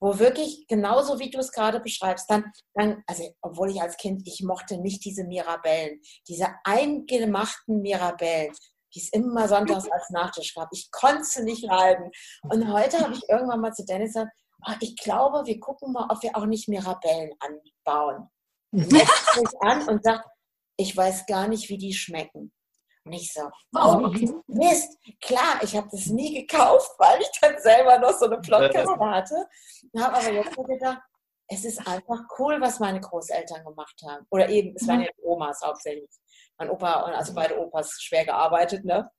[0.00, 4.22] wo wirklich genauso wie du es gerade beschreibst, dann, dann, also obwohl ich als Kind,
[4.26, 8.52] ich mochte nicht diese Mirabellen, diese eingemachten Mirabellen,
[8.96, 10.68] die es immer sonntags als Nachtisch gab.
[10.72, 12.10] Ich konnte sie nicht leiden.
[12.42, 14.32] Und heute habe ich irgendwann mal zu Dennis gesagt,
[14.66, 18.28] oh, ich glaube, wir gucken mal, ob wir auch nicht Mirabellen anbauen.
[18.72, 20.26] Und er sich an und sagt,
[20.78, 22.52] ich weiß gar nicht, wie die schmecken.
[23.04, 24.12] Und ich so, oh,
[24.48, 28.98] Mist, klar, ich habe das nie gekauft, weil ich dann selber noch so eine Plottkiste
[28.98, 29.46] hatte.
[29.92, 31.00] Und habe aber jetzt gedacht,
[31.48, 34.26] es ist einfach cool, was meine Großeltern gemacht haben.
[34.30, 36.10] Oder eben, es waren ja Omas hauptsächlich
[36.58, 38.84] mein Opa und also beide Opas schwer gearbeitet.
[38.84, 39.10] Ne?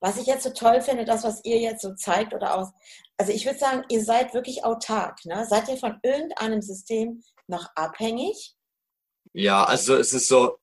[0.00, 2.72] Was ich jetzt so toll finde, das, was ihr jetzt so zeigt oder auch,
[3.16, 5.24] also ich würde sagen, ihr seid wirklich autark.
[5.24, 5.46] Ne?
[5.48, 8.54] Seid ihr von irgendeinem System noch abhängig?
[9.32, 10.58] Ja, also es ist so,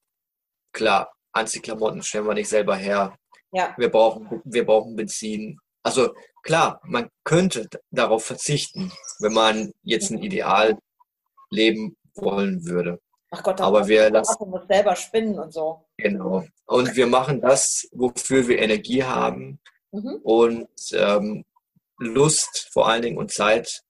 [0.72, 3.16] klar, Anziehklamotten stellen wir nicht selber her.
[3.52, 3.74] Ja.
[3.78, 5.60] Wir brauchen, wir brauchen Benzin.
[5.84, 10.78] Also klar, man könnte darauf verzichten, wenn man jetzt ein Ideal
[11.50, 13.00] leben wollen würde.
[13.36, 15.88] Ach Gott, aber wir lassen muss selber spinnen und so.
[15.98, 16.46] Genau.
[16.68, 19.60] Und wir machen das, wofür wir Energie haben
[19.92, 20.20] mhm.
[20.22, 21.44] und ähm,
[21.98, 23.82] Lust vor allen Dingen und Zeit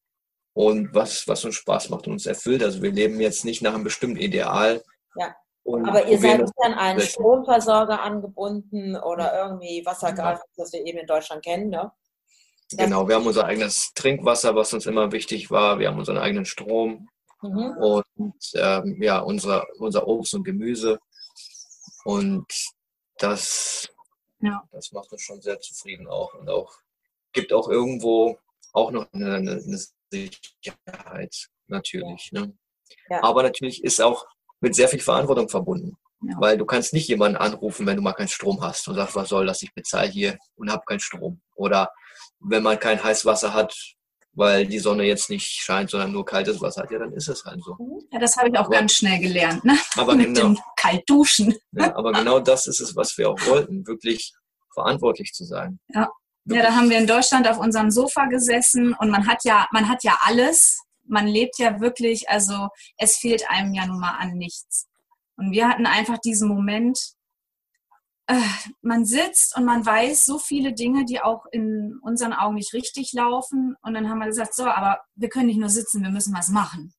[0.54, 2.64] und was, was uns Spaß macht und uns erfüllt.
[2.64, 4.82] Also wir leben jetzt nicht nach einem bestimmten Ideal.
[5.18, 5.36] Ja.
[5.66, 10.46] Aber ihr seid nicht an einen Stromversorger angebunden oder irgendwie Wassergas, ja.
[10.56, 11.92] das wir eben in Deutschland kennen, ne?
[12.78, 15.80] Genau, wir haben unser eigenes Trinkwasser, was uns immer wichtig war.
[15.80, 17.10] Wir haben unseren eigenen Strom
[17.44, 17.78] mhm.
[17.78, 21.00] und ähm, ja, unser, unser Obst und Gemüse.
[22.06, 22.46] Und
[23.18, 23.88] das,
[24.40, 24.64] ja.
[24.72, 26.34] das macht uns schon sehr zufrieden auch.
[26.34, 26.74] Und auch
[27.34, 28.38] gibt auch irgendwo
[28.74, 29.62] auch noch eine, eine
[30.10, 32.30] Sicherheit, natürlich.
[32.32, 32.42] Ja.
[32.42, 32.58] Ne?
[33.10, 33.24] Ja.
[33.24, 34.26] Aber natürlich ist auch
[34.60, 35.98] mit sehr viel Verantwortung verbunden.
[36.22, 36.36] Ja.
[36.40, 39.30] Weil du kannst nicht jemanden anrufen, wenn du mal keinen Strom hast und sagst, was
[39.30, 41.42] soll das, ich bezahle hier und habe keinen Strom.
[41.56, 41.92] Oder
[42.40, 43.76] wenn man kein Heißwasser hat,
[44.36, 47.44] weil die Sonne jetzt nicht scheint, sondern nur kaltes Wasser hat, ja, dann ist es
[47.46, 47.78] halt so.
[48.12, 49.78] Ja, das habe ich auch aber, ganz schnell gelernt, ne?
[49.96, 51.56] Aber Mit genau, dem Kaltduschen.
[51.72, 54.34] Ja, aber genau das ist es, was wir auch wollten, wirklich
[54.74, 55.80] verantwortlich zu sein.
[55.90, 56.10] Ja.
[56.46, 59.88] Ja, da haben wir in Deutschland auf unserem Sofa gesessen und man hat ja, man
[59.88, 60.78] hat ja alles.
[61.06, 62.68] Man lebt ja wirklich, also
[62.98, 64.90] es fehlt einem ja nun mal an nichts.
[65.38, 67.00] Und wir hatten einfach diesen Moment,
[68.82, 73.14] man sitzt und man weiß so viele Dinge, die auch in unseren Augen nicht richtig
[73.14, 73.76] laufen.
[73.82, 76.50] Und dann haben wir gesagt, so, aber wir können nicht nur sitzen, wir müssen was
[76.50, 76.94] machen.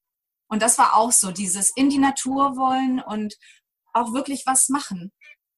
[0.48, 3.34] Und das war auch so, dieses in die Natur wollen und
[3.92, 5.12] auch wirklich was machen.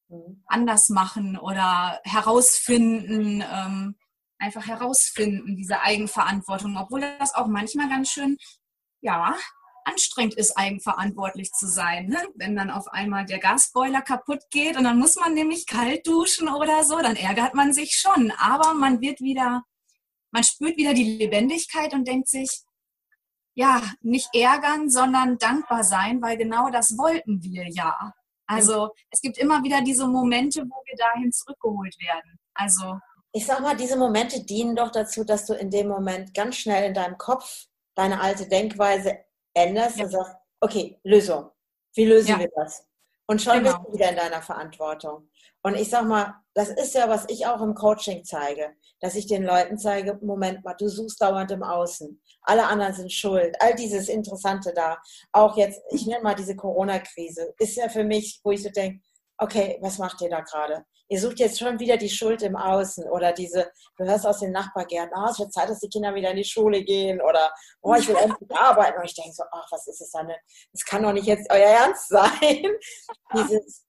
[0.09, 0.43] Mhm.
[0.47, 3.95] Anders machen oder herausfinden, ähm,
[4.39, 8.37] einfach herausfinden, diese Eigenverantwortung, obwohl das auch manchmal ganz schön,
[9.01, 9.35] ja,
[9.87, 12.07] anstrengend ist, eigenverantwortlich zu sein.
[12.07, 12.17] Ne?
[12.35, 16.49] Wenn dann auf einmal der Gasboiler kaputt geht und dann muss man nämlich kalt duschen
[16.49, 18.31] oder so, dann ärgert man sich schon.
[18.37, 19.63] Aber man wird wieder,
[20.31, 22.61] man spürt wieder die Lebendigkeit und denkt sich,
[23.55, 28.13] ja, nicht ärgern, sondern dankbar sein, weil genau das wollten wir ja.
[28.45, 32.39] Also es gibt immer wieder diese Momente, wo wir dahin zurückgeholt werden.
[32.53, 32.99] Also
[33.31, 36.87] ich sag mal, diese Momente dienen doch dazu, dass du in dem Moment ganz schnell
[36.87, 37.65] in deinem Kopf
[37.95, 39.17] deine alte Denkweise
[39.57, 40.05] änderst ja.
[40.05, 41.49] und sagst, okay, Lösung.
[41.95, 42.39] Wie lösen ja.
[42.39, 42.87] wir das?
[43.29, 43.77] Und schon genau.
[43.77, 45.29] bist du wieder in deiner Verantwortung.
[45.61, 49.27] Und ich sag mal, das ist ja, was ich auch im Coaching zeige, dass ich
[49.27, 52.21] den Leuten zeige, Moment mal, du suchst dauernd im Außen.
[52.43, 53.55] Alle anderen sind schuld.
[53.59, 54.97] All dieses Interessante da.
[55.33, 59.03] Auch jetzt, ich nenne mal diese Corona-Krise, ist ja für mich, wo ich so denke,
[59.37, 60.85] okay, was macht ihr da gerade?
[61.09, 64.51] Ihr sucht jetzt schon wieder die Schuld im Außen oder diese, du hörst aus den
[64.51, 67.51] Nachbargärten, oh, es wird Zeit, dass die Kinder wieder in die Schule gehen oder,
[67.81, 68.99] oh, ich will endlich arbeiten.
[68.99, 70.29] Und ich denke so, ach, was ist es dann?
[70.73, 72.65] Das kann doch nicht jetzt euer Ernst sein.
[73.33, 73.85] Dieses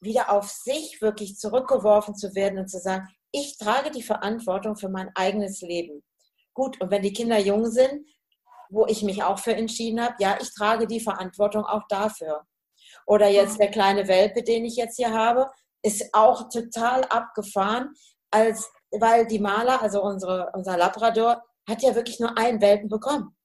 [0.00, 4.88] wieder auf sich wirklich zurückgeworfen zu werden und zu sagen, ich trage die Verantwortung für
[4.88, 6.02] mein eigenes Leben.
[6.54, 8.06] Gut, und wenn die Kinder jung sind,
[8.70, 12.46] wo ich mich auch für entschieden habe, ja, ich trage die Verantwortung auch dafür.
[13.06, 15.50] Oder jetzt der kleine Welpe, den ich jetzt hier habe,
[15.86, 17.94] ist auch total abgefahren,
[18.30, 23.36] als, weil die Maler, also unsere, unser Labrador, hat ja wirklich nur einen Welpen bekommen.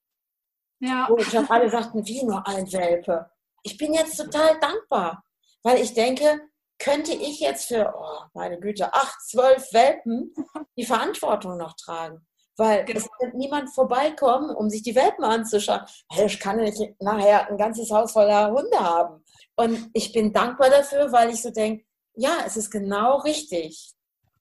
[0.80, 1.08] Ja.
[1.08, 3.30] Wo schon alle sagten, wie nur ein Welpe.
[3.64, 5.24] Ich bin jetzt total dankbar,
[5.62, 6.42] weil ich denke,
[6.80, 10.34] könnte ich jetzt für, oh, meine Güte, acht, zwölf Welpen
[10.78, 12.26] die Verantwortung noch tragen.
[12.58, 13.00] Weil genau.
[13.00, 15.82] es wird niemand vorbeikommen, um sich die Welpen anzuschauen.
[16.26, 19.24] Ich kann nicht nachher ein ganzes Haus voller Hunde haben.
[19.56, 21.86] Und ich bin dankbar dafür, weil ich so denke,
[22.16, 23.94] ja, es ist genau richtig.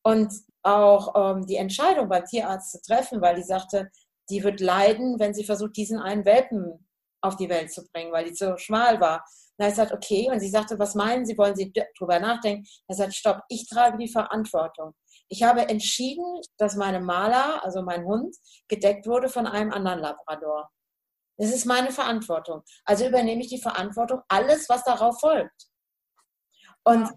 [0.02, 3.90] Und auch ähm, die Entscheidung beim Tierarzt zu treffen, weil die sagte,
[4.28, 6.86] die wird leiden, wenn sie versucht, diesen einen Welpen
[7.22, 9.24] auf die Welt zu bringen, weil die zu schmal war.
[9.58, 10.30] Und er sagt, okay.
[10.30, 11.36] Und sie sagte, was meinen Sie?
[11.36, 12.66] Wollen Sie drüber nachdenken?
[12.88, 14.94] Er sagt, stopp, ich trage die Verantwortung.
[15.28, 18.34] Ich habe entschieden, dass meine Maler, also mein Hund,
[18.68, 20.70] gedeckt wurde von einem anderen Labrador.
[21.36, 22.62] Das ist meine Verantwortung.
[22.84, 25.68] Also übernehme ich die Verantwortung, alles, was darauf folgt.
[26.84, 27.08] Und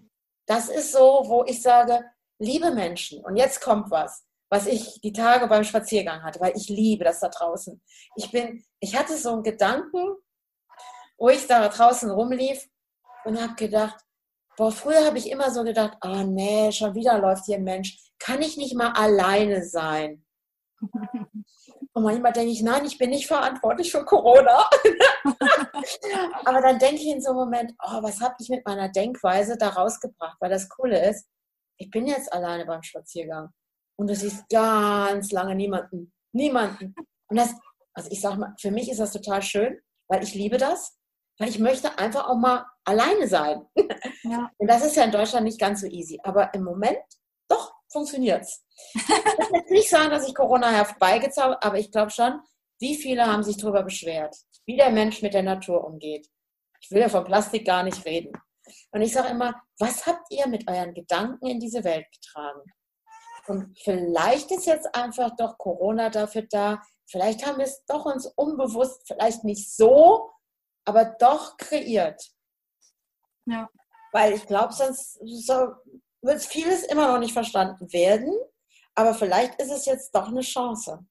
[0.46, 2.04] das ist so, wo ich sage,
[2.38, 6.68] liebe Menschen, und jetzt kommt was, was ich die Tage beim Spaziergang hatte, weil ich
[6.68, 7.80] liebe das da draußen.
[8.16, 10.16] Ich bin, ich hatte so einen Gedanken,
[11.18, 12.68] wo ich da draußen rumlief
[13.24, 14.04] und habe gedacht,
[14.56, 17.98] boah, früher habe ich immer so gedacht, oh nee, schon wieder läuft hier ein Mensch.
[18.18, 20.24] Kann ich nicht mal alleine sein?
[21.96, 24.68] Und manchmal denke ich, nein, ich bin nicht verantwortlich für Corona.
[26.44, 29.56] Aber dann denke ich in so einem Moment, oh, was habe ich mit meiner Denkweise
[29.56, 30.36] da rausgebracht?
[30.40, 31.26] Weil das Coole ist,
[31.78, 33.50] ich bin jetzt alleine beim Spaziergang.
[33.96, 36.12] Und du siehst ganz lange niemanden.
[36.32, 36.96] Niemanden.
[37.28, 37.54] Und das,
[37.94, 39.78] also ich sage mal, für mich ist das total schön,
[40.08, 40.98] weil ich liebe das.
[41.38, 43.66] weil ich möchte einfach auch mal alleine sein.
[44.24, 44.50] Ja.
[44.58, 46.18] Und das ist ja in Deutschland nicht ganz so easy.
[46.24, 46.98] Aber im Moment,
[47.48, 48.63] doch, funktioniert es.
[48.94, 52.40] Ich will jetzt nicht sagen, dass ich Corona herbeigezaubert aber ich glaube schon,
[52.80, 56.28] wie viele haben sich darüber beschwert, wie der Mensch mit der Natur umgeht.
[56.80, 58.32] Ich will ja von Plastik gar nicht reden.
[58.92, 62.60] Und ich sage immer, was habt ihr mit euren Gedanken in diese Welt getragen?
[63.46, 68.26] Und vielleicht ist jetzt einfach doch Corona dafür da, vielleicht haben wir es doch uns
[68.36, 70.30] unbewusst, vielleicht nicht so,
[70.86, 72.22] aber doch kreiert.
[73.46, 73.68] Ja.
[74.12, 75.74] Weil ich glaube, sonst so,
[76.22, 78.32] wird vieles immer noch nicht verstanden werden,
[78.94, 81.04] aber vielleicht ist es jetzt doch eine Chance.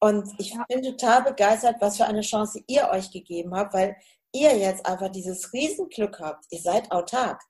[0.00, 0.64] Und ich ja.
[0.68, 3.96] bin total begeistert, was für eine Chance ihr euch gegeben habt, weil
[4.32, 6.44] ihr jetzt einfach dieses Riesenglück habt.
[6.50, 7.42] Ihr seid autark.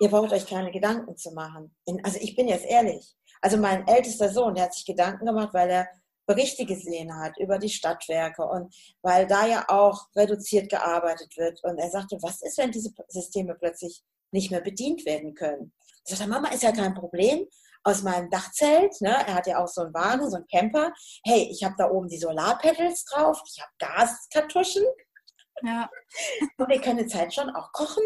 [0.00, 1.74] Ihr braucht euch keine Gedanken zu machen.
[2.02, 3.14] Also ich bin jetzt ehrlich.
[3.40, 5.88] Also mein ältester Sohn, der hat sich Gedanken gemacht, weil er
[6.26, 11.62] Berichte gesehen hat über die Stadtwerke und weil da ja auch reduziert gearbeitet wird.
[11.62, 15.72] Und er sagte, was ist, wenn diese Systeme plötzlich nicht mehr bedient werden können?
[16.06, 17.46] Ich sagte, Mama, ist ja kein Problem.
[17.84, 20.92] Aus meinem Dachzelt, ne, er hat ja auch so einen Wagen, so einen Camper.
[21.22, 24.84] Hey, ich habe da oben die Solarpedals drauf, ich habe Gaskartuschen,
[25.62, 25.88] ja.
[26.58, 28.02] Und wir können jetzt halt schon auch kochen.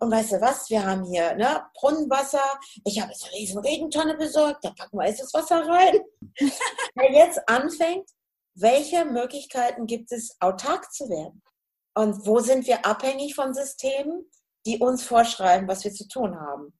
[0.00, 2.42] Und weißt du was, wir haben hier ne, Brunnenwasser.
[2.84, 6.00] Ich habe jetzt eine riesen Regentonne besorgt, da packen wir jetzt das Wasser rein.
[6.94, 8.08] Wer jetzt anfängt,
[8.54, 11.42] welche Möglichkeiten gibt es, autark zu werden?
[11.94, 14.30] Und wo sind wir abhängig von Systemen,
[14.66, 16.78] die uns vorschreiben, was wir zu tun haben?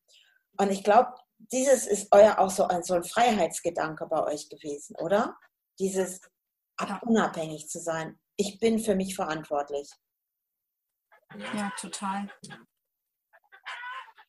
[0.56, 1.12] Und ich glaube,
[1.52, 5.36] dieses ist euer auch so ein, so ein Freiheitsgedanke bei euch gewesen, oder?
[5.78, 6.20] Dieses
[7.02, 8.18] unabhängig zu sein.
[8.36, 9.88] Ich bin für mich verantwortlich.
[11.36, 12.28] Ja, total.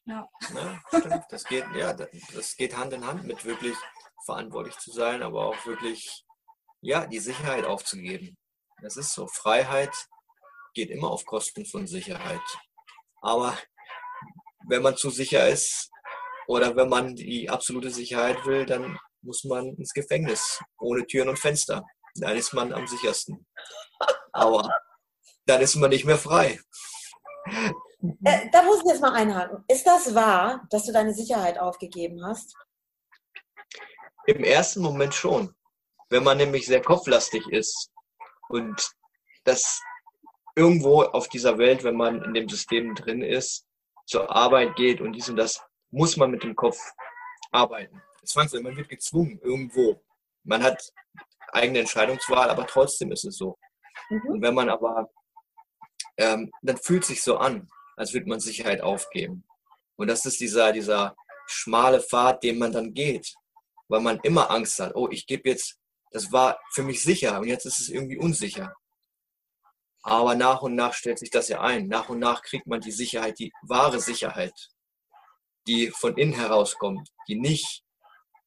[0.06, 0.30] Ja.
[0.54, 1.26] ja stimmt.
[1.30, 3.76] Das geht, ja, das geht Hand in Hand mit wirklich
[4.26, 6.24] verantwortlich zu sein, aber auch wirklich
[6.82, 8.38] ja, die Sicherheit aufzugeben.
[8.82, 9.28] Das ist so.
[9.28, 9.96] Freiheit
[10.74, 12.42] geht immer auf Kosten von Sicherheit.
[13.22, 13.58] Aber
[14.68, 15.90] wenn man zu sicher ist
[16.48, 21.40] oder wenn man die absolute Sicherheit will, dann muss man ins Gefängnis ohne Türen und
[21.40, 21.84] Fenster.
[22.16, 23.46] Dann ist man am sichersten.
[24.32, 24.70] Aber
[25.46, 26.60] dann ist man nicht mehr frei.
[28.24, 29.64] Äh, da muss ich jetzt mal einhaken.
[29.68, 32.56] Ist das wahr, dass du deine Sicherheit aufgegeben hast?
[34.28, 35.56] Im ersten Moment schon.
[36.10, 37.92] Wenn man nämlich sehr kopflastig ist
[38.50, 38.92] und
[39.44, 39.82] das
[40.56, 43.66] irgendwo auf dieser Welt, wenn man in dem System drin ist,
[44.06, 45.62] zur Arbeit geht und dies und das,
[45.96, 46.78] muss man mit dem Kopf
[47.52, 48.02] arbeiten.
[48.24, 50.02] Zwangsläufig, man wird gezwungen irgendwo.
[50.44, 50.92] Man hat
[51.54, 53.58] eigene Entscheidungswahl, aber trotzdem ist es so.
[54.10, 54.28] Mhm.
[54.28, 55.10] Und wenn man aber
[56.18, 59.46] ähm, dann fühlt sich so an, als würde man Sicherheit aufgeben.
[59.96, 61.16] Und das ist dieser, dieser
[61.48, 63.34] schmale Pfad, den man dann geht,
[63.88, 65.78] weil man immer Angst hat, oh, ich gebe jetzt,
[66.12, 68.74] das war für mich sicher und jetzt ist es irgendwie unsicher.
[70.04, 71.88] Aber nach und nach stellt sich das ja ein.
[71.88, 74.54] Nach und nach kriegt man die Sicherheit, die wahre Sicherheit,
[75.68, 77.84] die von innen herauskommt, die nicht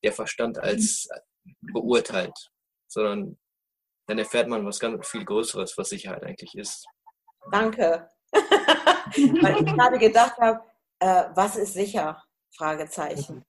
[0.02, 1.08] der Verstand als
[1.72, 2.36] beurteilt,
[2.86, 3.38] sondern
[4.06, 6.86] dann erfährt man was ganz viel Größeres, was Sicherheit eigentlich ist.
[7.50, 8.08] Danke.
[8.32, 10.60] Weil ich gerade gedacht habe,
[10.98, 12.22] äh, was ist sicher?
[12.56, 13.44] Fragezeichen.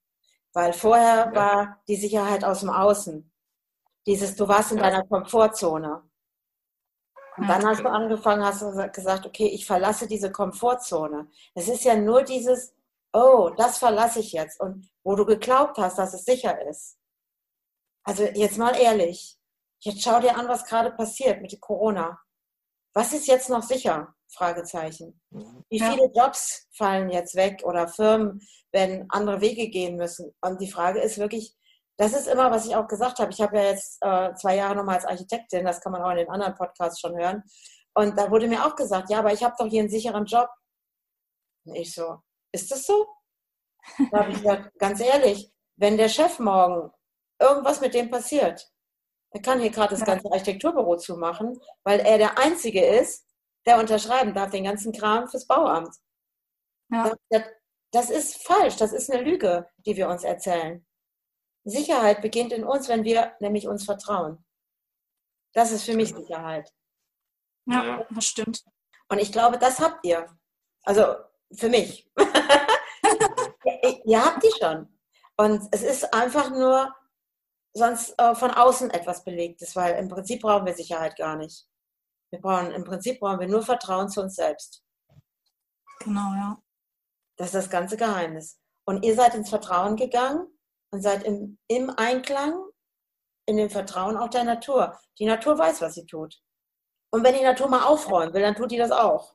[0.52, 1.34] Weil vorher ja.
[1.34, 3.30] war die Sicherheit aus dem Außen.
[4.06, 6.02] Dieses, du warst in deiner Komfortzone.
[7.36, 11.30] Und dann hast du angefangen, hast du gesagt, okay, ich verlasse diese Komfortzone.
[11.54, 12.74] Es ist ja nur dieses,
[13.12, 14.60] oh, das verlasse ich jetzt.
[14.60, 16.96] Und wo du geglaubt hast, dass es sicher ist.
[18.04, 19.38] Also jetzt mal ehrlich,
[19.80, 22.18] jetzt schau dir an, was gerade passiert mit Corona.
[22.94, 24.14] Was ist jetzt noch sicher?
[24.32, 25.20] Fragezeichen.
[25.68, 28.40] Wie viele Jobs fallen jetzt weg oder Firmen
[28.72, 30.34] werden andere Wege gehen müssen?
[30.40, 31.56] Und die Frage ist wirklich,
[31.98, 33.30] das ist immer, was ich auch gesagt habe.
[33.32, 36.18] Ich habe ja jetzt äh, zwei Jahre nochmal als Architektin, das kann man auch in
[36.18, 37.42] den anderen Podcasts schon hören.
[37.94, 40.48] Und da wurde mir auch gesagt, ja, aber ich habe doch hier einen sicheren Job.
[41.66, 42.20] Und ich so,
[42.52, 43.08] ist das so?
[44.10, 46.92] Da habe ich gesagt, ganz ehrlich, wenn der Chef morgen
[47.38, 48.70] irgendwas mit dem passiert,
[49.32, 53.26] er kann hier gerade das ganze Architekturbüro zumachen, weil er der Einzige ist,
[53.64, 55.94] der unterschreiben darf, den ganzen Kram fürs Bauamt.
[56.90, 57.14] Ja.
[57.92, 60.86] Das ist falsch, das ist eine Lüge, die wir uns erzählen.
[61.64, 64.44] Sicherheit beginnt in uns, wenn wir nämlich uns vertrauen.
[65.52, 66.72] Das ist für mich Sicherheit.
[67.66, 68.64] Ja, das stimmt.
[69.08, 70.26] Und ich glaube, das habt ihr.
[70.84, 71.16] Also
[71.52, 72.09] für mich.
[74.04, 74.88] ihr, habt die schon.
[75.36, 76.94] Und es ist einfach nur
[77.72, 81.66] sonst äh, von außen etwas Belegtes, weil im Prinzip brauchen wir Sicherheit gar nicht.
[82.30, 84.84] Wir brauchen, im Prinzip brauchen wir nur Vertrauen zu uns selbst.
[86.00, 86.58] Genau, ja.
[87.36, 88.60] Das ist das ganze Geheimnis.
[88.84, 90.46] Und ihr seid ins Vertrauen gegangen
[90.92, 92.54] und seid im, im Einklang,
[93.46, 94.98] in dem Vertrauen auch der Natur.
[95.18, 96.40] Die Natur weiß, was sie tut.
[97.12, 99.34] Und wenn die Natur mal aufräumen will, dann tut die das auch.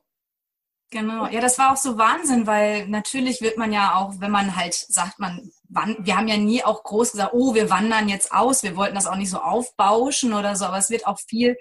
[0.90, 4.54] Genau, ja, das war auch so Wahnsinn, weil natürlich wird man ja auch, wenn man
[4.54, 8.62] halt sagt, man, wir haben ja nie auch groß gesagt, oh, wir wandern jetzt aus,
[8.62, 11.56] wir wollten das auch nicht so aufbauschen oder so, aber es wird auch viel,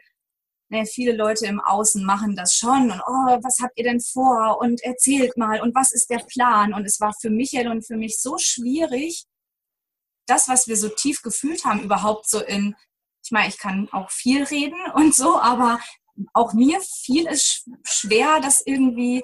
[0.69, 4.59] ne, viele Leute im Außen machen das schon und oh, was habt ihr denn vor?
[4.59, 6.73] Und erzählt mal und was ist der Plan?
[6.73, 9.25] Und es war für Michael und für mich so schwierig,
[10.27, 12.75] das, was wir so tief gefühlt haben, überhaupt so in,
[13.23, 15.79] ich meine, ich kann auch viel reden und so, aber
[16.33, 19.23] auch mir fiel es schwer, das irgendwie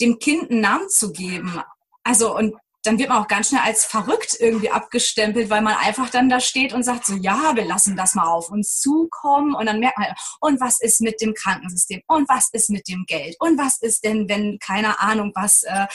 [0.00, 1.62] dem Kind einen Namen zu geben.
[2.02, 6.10] Also und dann wird man auch ganz schnell als verrückt irgendwie abgestempelt, weil man einfach
[6.10, 9.54] dann da steht und sagt so, ja, wir lassen das mal auf uns zukommen.
[9.54, 10.08] Und dann merkt man,
[10.40, 12.02] und was ist mit dem Krankensystem?
[12.08, 13.36] Und was ist mit dem Geld?
[13.38, 15.86] Und was ist denn, wenn keine Ahnung, was äh,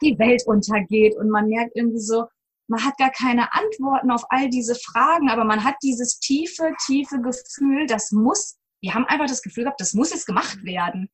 [0.00, 1.16] die Welt untergeht?
[1.16, 2.24] Und man merkt irgendwie so,
[2.66, 7.20] man hat gar keine Antworten auf all diese Fragen, aber man hat dieses tiefe, tiefe
[7.20, 11.08] Gefühl, das muss wir haben einfach das Gefühl gehabt, das muss jetzt gemacht werden.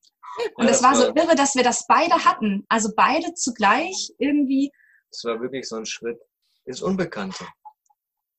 [0.55, 2.65] Und es ja, war so irre, dass wir das beide hatten.
[2.67, 4.71] Also beide zugleich irgendwie.
[5.11, 6.19] Es war wirklich so ein Schritt
[6.65, 7.45] ins Unbekannte.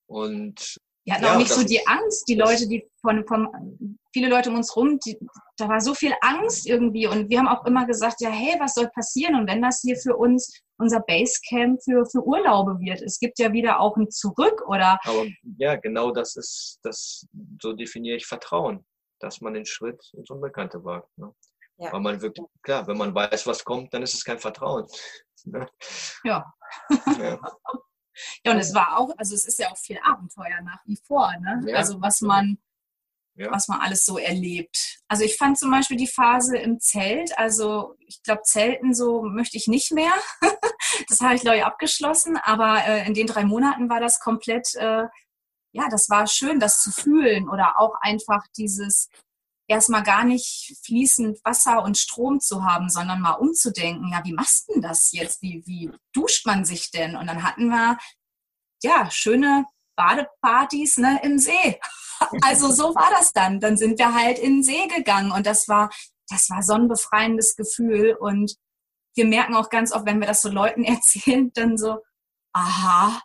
[0.07, 4.29] Und wir hatten ja, auch nicht so die Angst, die Leute, die von, von viele
[4.29, 5.17] Leute um uns rum, die,
[5.57, 8.75] da war so viel Angst irgendwie und wir haben auch immer gesagt, ja, hey, was
[8.75, 9.35] soll passieren?
[9.35, 13.51] Und wenn das hier für uns unser Basecamp für, für Urlaube wird, es gibt ja
[13.51, 14.99] wieder auch ein Zurück oder.
[15.03, 15.25] Aber
[15.57, 17.25] ja, genau das ist, das,
[17.61, 18.85] so definiere ich Vertrauen
[19.23, 21.17] dass man den Schritt ins Unbekannte wagt.
[21.17, 21.33] Ne?
[21.77, 21.91] Ja.
[21.93, 24.85] Weil man wirklich, klar, wenn man weiß, was kommt, dann ist es kein Vertrauen.
[25.43, 25.67] Ne?
[26.23, 26.53] Ja.
[27.17, 27.39] ja.
[28.43, 28.51] ja.
[28.51, 31.63] und es war auch, also es ist ja auch viel Abenteuer nach wie vor, ne?
[31.65, 31.77] Ja.
[31.77, 32.59] Also was man,
[33.49, 34.99] was man alles so erlebt.
[35.07, 39.57] Also ich fand zum Beispiel die Phase im Zelt, also ich glaube, Zelten so möchte
[39.57, 40.13] ich nicht mehr.
[41.09, 44.75] das habe ich, glaube ich, abgeschlossen, aber äh, in den drei Monaten war das komplett
[44.75, 45.05] äh,
[45.73, 49.09] ja, das war schön, das zu fühlen oder auch einfach dieses
[49.67, 54.69] erstmal gar nicht fließend Wasser und Strom zu haben, sondern mal umzudenken, ja, wie machst
[54.69, 55.41] denn das jetzt?
[55.41, 57.15] Wie, wie duscht man sich denn?
[57.15, 57.97] Und dann hatten wir,
[58.83, 59.65] ja, schöne
[59.95, 61.79] Badepartys ne, im See.
[62.43, 63.59] Also so war das dann.
[63.59, 65.89] Dann sind wir halt in den See gegangen und das war,
[66.29, 68.57] das war so ein befreiendes Gefühl und
[69.15, 71.97] wir merken auch ganz oft, wenn wir das so Leuten erzählen, dann so,
[72.53, 73.23] aha,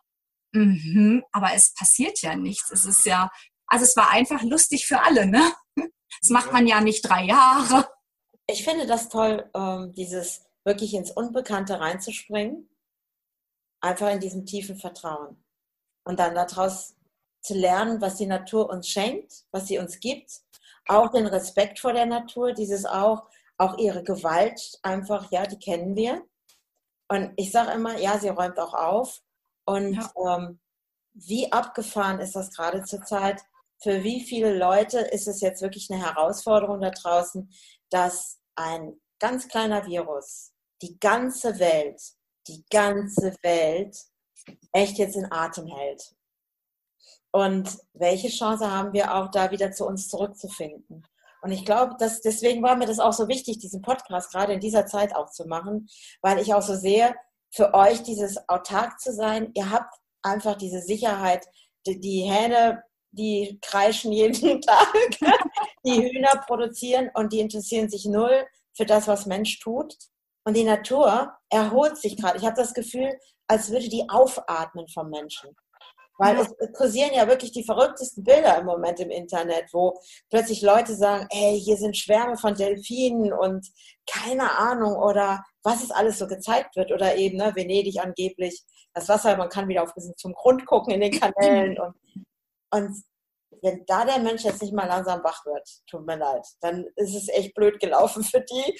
[0.57, 2.71] Mhm, aber es passiert ja nichts.
[2.71, 3.31] Es ist ja,
[3.67, 5.53] also es war einfach lustig für alle, ne?
[6.23, 7.91] Das macht man ja nicht drei Jahre.
[8.47, 12.71] Ich finde das toll, ähm, dieses wirklich ins Unbekannte reinzuspringen.
[13.83, 15.45] Einfach in diesem tiefen Vertrauen.
[16.05, 16.95] Und dann daraus
[17.43, 20.41] zu lernen, was die Natur uns schenkt, was sie uns gibt.
[20.89, 23.29] Auch den Respekt vor der Natur, dieses auch,
[23.59, 26.25] auch ihre Gewalt einfach, ja, die kennen wir.
[27.09, 29.21] Und ich sage immer, ja, sie räumt auch auf.
[29.67, 30.37] Und ja.
[30.37, 30.61] ähm,
[31.13, 33.43] wie abgefahren ist das gerade zurzeit?
[33.83, 37.51] Für wie viele Leute ist es jetzt wirklich eine Herausforderung da draußen,
[37.91, 40.53] dass ein ganz kleiner Virus
[40.83, 42.01] die ganze Welt,
[42.47, 43.97] die ganze Welt
[44.73, 46.15] echt jetzt in Atem hält?
[47.33, 51.07] Und welche Chance haben wir auch da wieder zu uns zurückzufinden?
[51.43, 54.61] Und ich glaube, dass deswegen war mir das auch so wichtig, diesen Podcast gerade in
[54.61, 55.89] dieser Zeit auch zu machen,
[56.23, 57.15] weil ich auch so sehe,
[57.57, 59.51] für euch dieses autark zu sein.
[59.55, 61.47] Ihr habt einfach diese Sicherheit.
[61.87, 62.83] Die, die Hähne,
[63.13, 64.93] die kreischen jeden Tag,
[65.85, 69.97] die Hühner produzieren und die interessieren sich null für das, was Mensch tut.
[70.45, 72.39] Und die Natur erholt sich gerade.
[72.39, 75.57] Ich habe das Gefühl, als würde die aufatmen vom Menschen.
[76.19, 80.01] Weil es kursieren ja wirklich die verrücktesten Bilder im Moment im Internet, wo
[80.31, 83.67] plötzlich Leute sagen, hey, hier sind Schwärme von Delfinen und
[84.11, 88.65] keine Ahnung oder was es alles so gezeigt wird oder eben ne, Venedig angeblich,
[88.95, 91.95] das Wasser, man kann wieder auf bisschen zum Grund gucken in den Kanälen und,
[92.71, 93.03] und
[93.63, 97.15] wenn da der Mensch jetzt nicht mal langsam wach wird, tut mir leid, dann ist
[97.15, 98.79] es echt blöd gelaufen für die.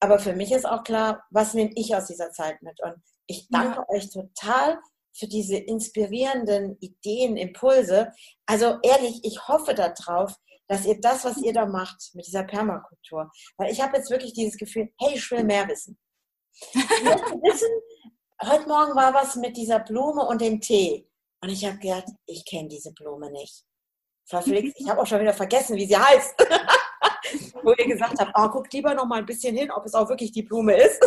[0.00, 2.78] Aber für mich ist auch klar, was nehme ich aus dieser Zeit mit?
[2.82, 3.88] Und ich danke ja.
[3.88, 4.78] euch total
[5.18, 8.12] für diese inspirierenden Ideen, Impulse.
[8.46, 10.34] Also ehrlich, ich hoffe darauf,
[10.68, 14.32] dass ihr das, was ihr da macht mit dieser Permakultur, weil ich habe jetzt wirklich
[14.32, 15.98] dieses Gefühl, hey, ich will mehr wissen.
[16.72, 17.68] Ich möchte wissen,
[18.42, 21.08] heute Morgen war was mit dieser Blume und dem Tee.
[21.42, 23.64] Und ich habe gedacht, ich kenne diese Blume nicht.
[24.24, 26.34] Verflixt, ich habe auch schon wieder vergessen, wie sie heißt.
[27.62, 30.08] Wo ihr gesagt habt, oh, guckt lieber noch mal ein bisschen hin, ob es auch
[30.08, 31.00] wirklich die Blume ist.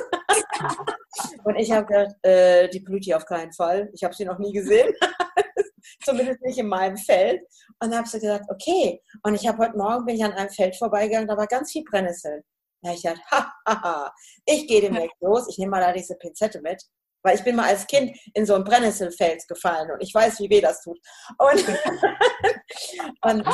[1.43, 3.89] Und ich habe gedacht, äh, die blüht hier auf keinen Fall.
[3.93, 4.93] Ich habe sie noch nie gesehen.
[6.03, 7.41] Zumindest nicht in meinem Feld.
[7.79, 9.01] Und dann habe ich gesagt, okay.
[9.23, 11.83] Und ich habe heute Morgen bin ich an einem Feld vorbeigegangen, da war ganz viel
[11.83, 12.43] Brennnessel.
[12.81, 14.13] Da habe ich gedacht, ha, ha, ha,
[14.45, 15.47] ich gehe demnächst los.
[15.49, 16.81] Ich nehme mal da diese Pinzette mit.
[17.21, 20.49] Weil ich bin mal als Kind in so ein Brennnesselfeld gefallen und ich weiß, wie
[20.49, 20.97] weh das tut.
[21.37, 21.67] Und,
[23.23, 23.45] und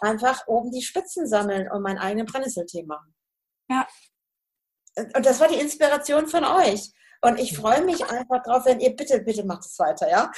[0.00, 3.12] einfach oben die Spitzen sammeln und meinen eigenen Brennnesseltee machen.
[3.68, 3.84] Ja,
[5.14, 6.90] und das war die Inspiration von euch.
[7.22, 10.30] Und ich freue mich einfach drauf, wenn ihr bitte, bitte macht es weiter, ja?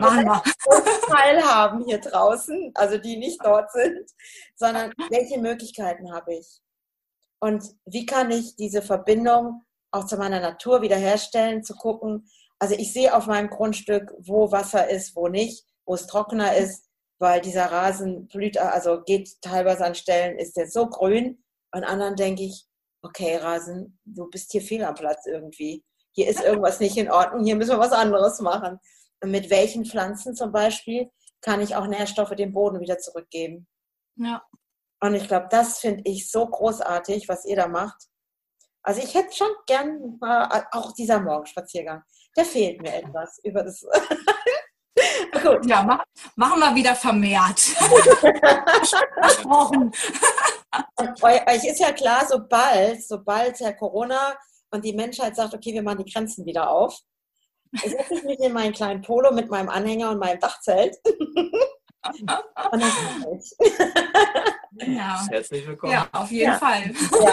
[0.00, 0.42] Machen wir.
[1.08, 4.10] Teilhaben hier draußen, also die nicht dort sind,
[4.56, 6.60] sondern welche Möglichkeiten habe ich?
[7.40, 12.92] Und wie kann ich diese Verbindung auch zu meiner Natur wiederherstellen, zu gucken, also ich
[12.92, 17.66] sehe auf meinem Grundstück, wo Wasser ist, wo nicht, wo es trockener ist, weil dieser
[17.66, 21.42] Rasen blüht, also geht teilweise an Stellen, ist jetzt so grün.
[21.70, 22.67] An anderen denke ich,
[23.02, 25.84] okay, Rasen, du bist hier fehl am Platz irgendwie.
[26.12, 28.78] Hier ist irgendwas nicht in Ordnung, hier müssen wir was anderes machen.
[29.20, 33.66] Und mit welchen Pflanzen zum Beispiel kann ich auch Nährstoffe dem Boden wieder zurückgeben?
[34.16, 34.42] Ja.
[35.00, 38.08] Und ich glaube, das finde ich so großartig, was ihr da macht.
[38.82, 42.02] Also ich hätte schon gern mal, auch dieser Morgenspaziergang,
[42.36, 43.82] der fehlt mir etwas über das.
[45.42, 45.66] Gut.
[45.66, 46.02] Ja, mach,
[46.36, 47.60] machen wir wieder vermehrt.
[49.20, 49.92] Versprochen.
[51.22, 54.36] Euch ist ja klar, sobald, sobald Herr Corona
[54.70, 56.98] und die Menschheit sagt, okay, wir machen die Grenzen wieder auf,
[57.72, 60.96] setze ich mich in meinen kleinen Polo mit meinem Anhänger und meinem Dachzelt.
[61.06, 62.82] und dann
[63.38, 63.54] ich.
[64.86, 65.26] Ja.
[65.28, 65.92] Herzlich willkommen.
[65.92, 66.58] Ja, auf jeden ja.
[66.58, 66.92] Fall.
[67.20, 67.32] Ja.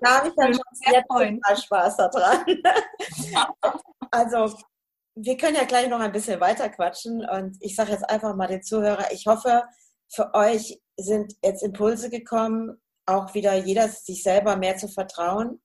[0.00, 2.44] Da habe ich dann schon sehr total Spaß daran.
[4.10, 4.56] also,
[5.16, 8.48] wir können ja gleich noch ein bisschen weiter quatschen und ich sage jetzt einfach mal
[8.48, 9.64] den Zuhörer, ich hoffe,
[10.08, 15.60] für euch sind jetzt Impulse gekommen, auch wieder jeder sich selber mehr zu vertrauen,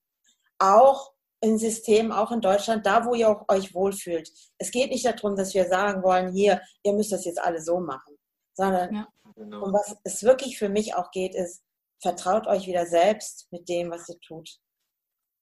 [0.58, 4.30] auch im System, auch in Deutschland, da wo ihr euch wohlfühlt.
[4.58, 7.80] Es geht nicht darum, dass wir sagen wollen, hier, ihr müsst das jetzt alle so
[7.80, 8.18] machen,
[8.54, 9.08] sondern ja.
[9.40, 9.64] Genau.
[9.64, 11.64] Und was es wirklich für mich auch geht, ist,
[12.02, 14.60] vertraut euch wieder selbst mit dem, was ihr tut.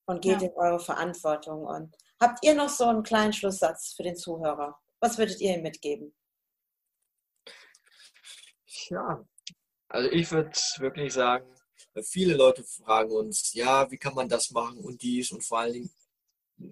[0.06, 0.48] Und geht ja.
[0.48, 1.66] in eure Verantwortung.
[1.66, 4.80] Und habt ihr noch so einen kleinen Schlusssatz für den Zuhörer?
[5.00, 6.14] Was würdet ihr ihm mitgeben?
[8.90, 9.26] Ja,
[9.90, 11.46] also ich würde wirklich sagen,
[12.04, 15.74] viele Leute fragen uns, ja, wie kann man das machen und dies und vor allen
[15.74, 15.92] Dingen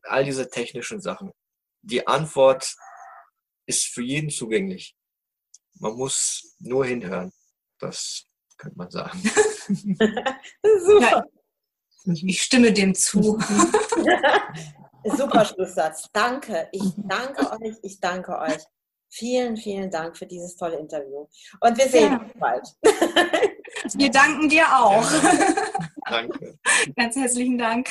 [0.03, 1.31] all diese technischen Sachen.
[1.81, 2.75] Die Antwort
[3.65, 4.95] ist für jeden zugänglich.
[5.79, 7.31] Man muss nur hinhören.
[7.79, 8.25] Das
[8.57, 9.21] könnte man sagen.
[9.67, 11.25] Super.
[12.05, 13.39] Ich stimme dem zu.
[15.03, 16.07] Super Schlusssatz.
[16.13, 16.69] Danke.
[16.71, 17.75] Ich danke euch.
[17.83, 18.63] Ich danke euch.
[19.17, 21.25] Vielen, vielen Dank für dieses tolle Interview.
[21.61, 22.17] Und wir sehen ja.
[22.19, 22.67] uns bald.
[23.95, 25.05] Wir danken dir auch.
[26.09, 26.59] Danke.
[26.97, 27.87] Ganz herzlichen Dank.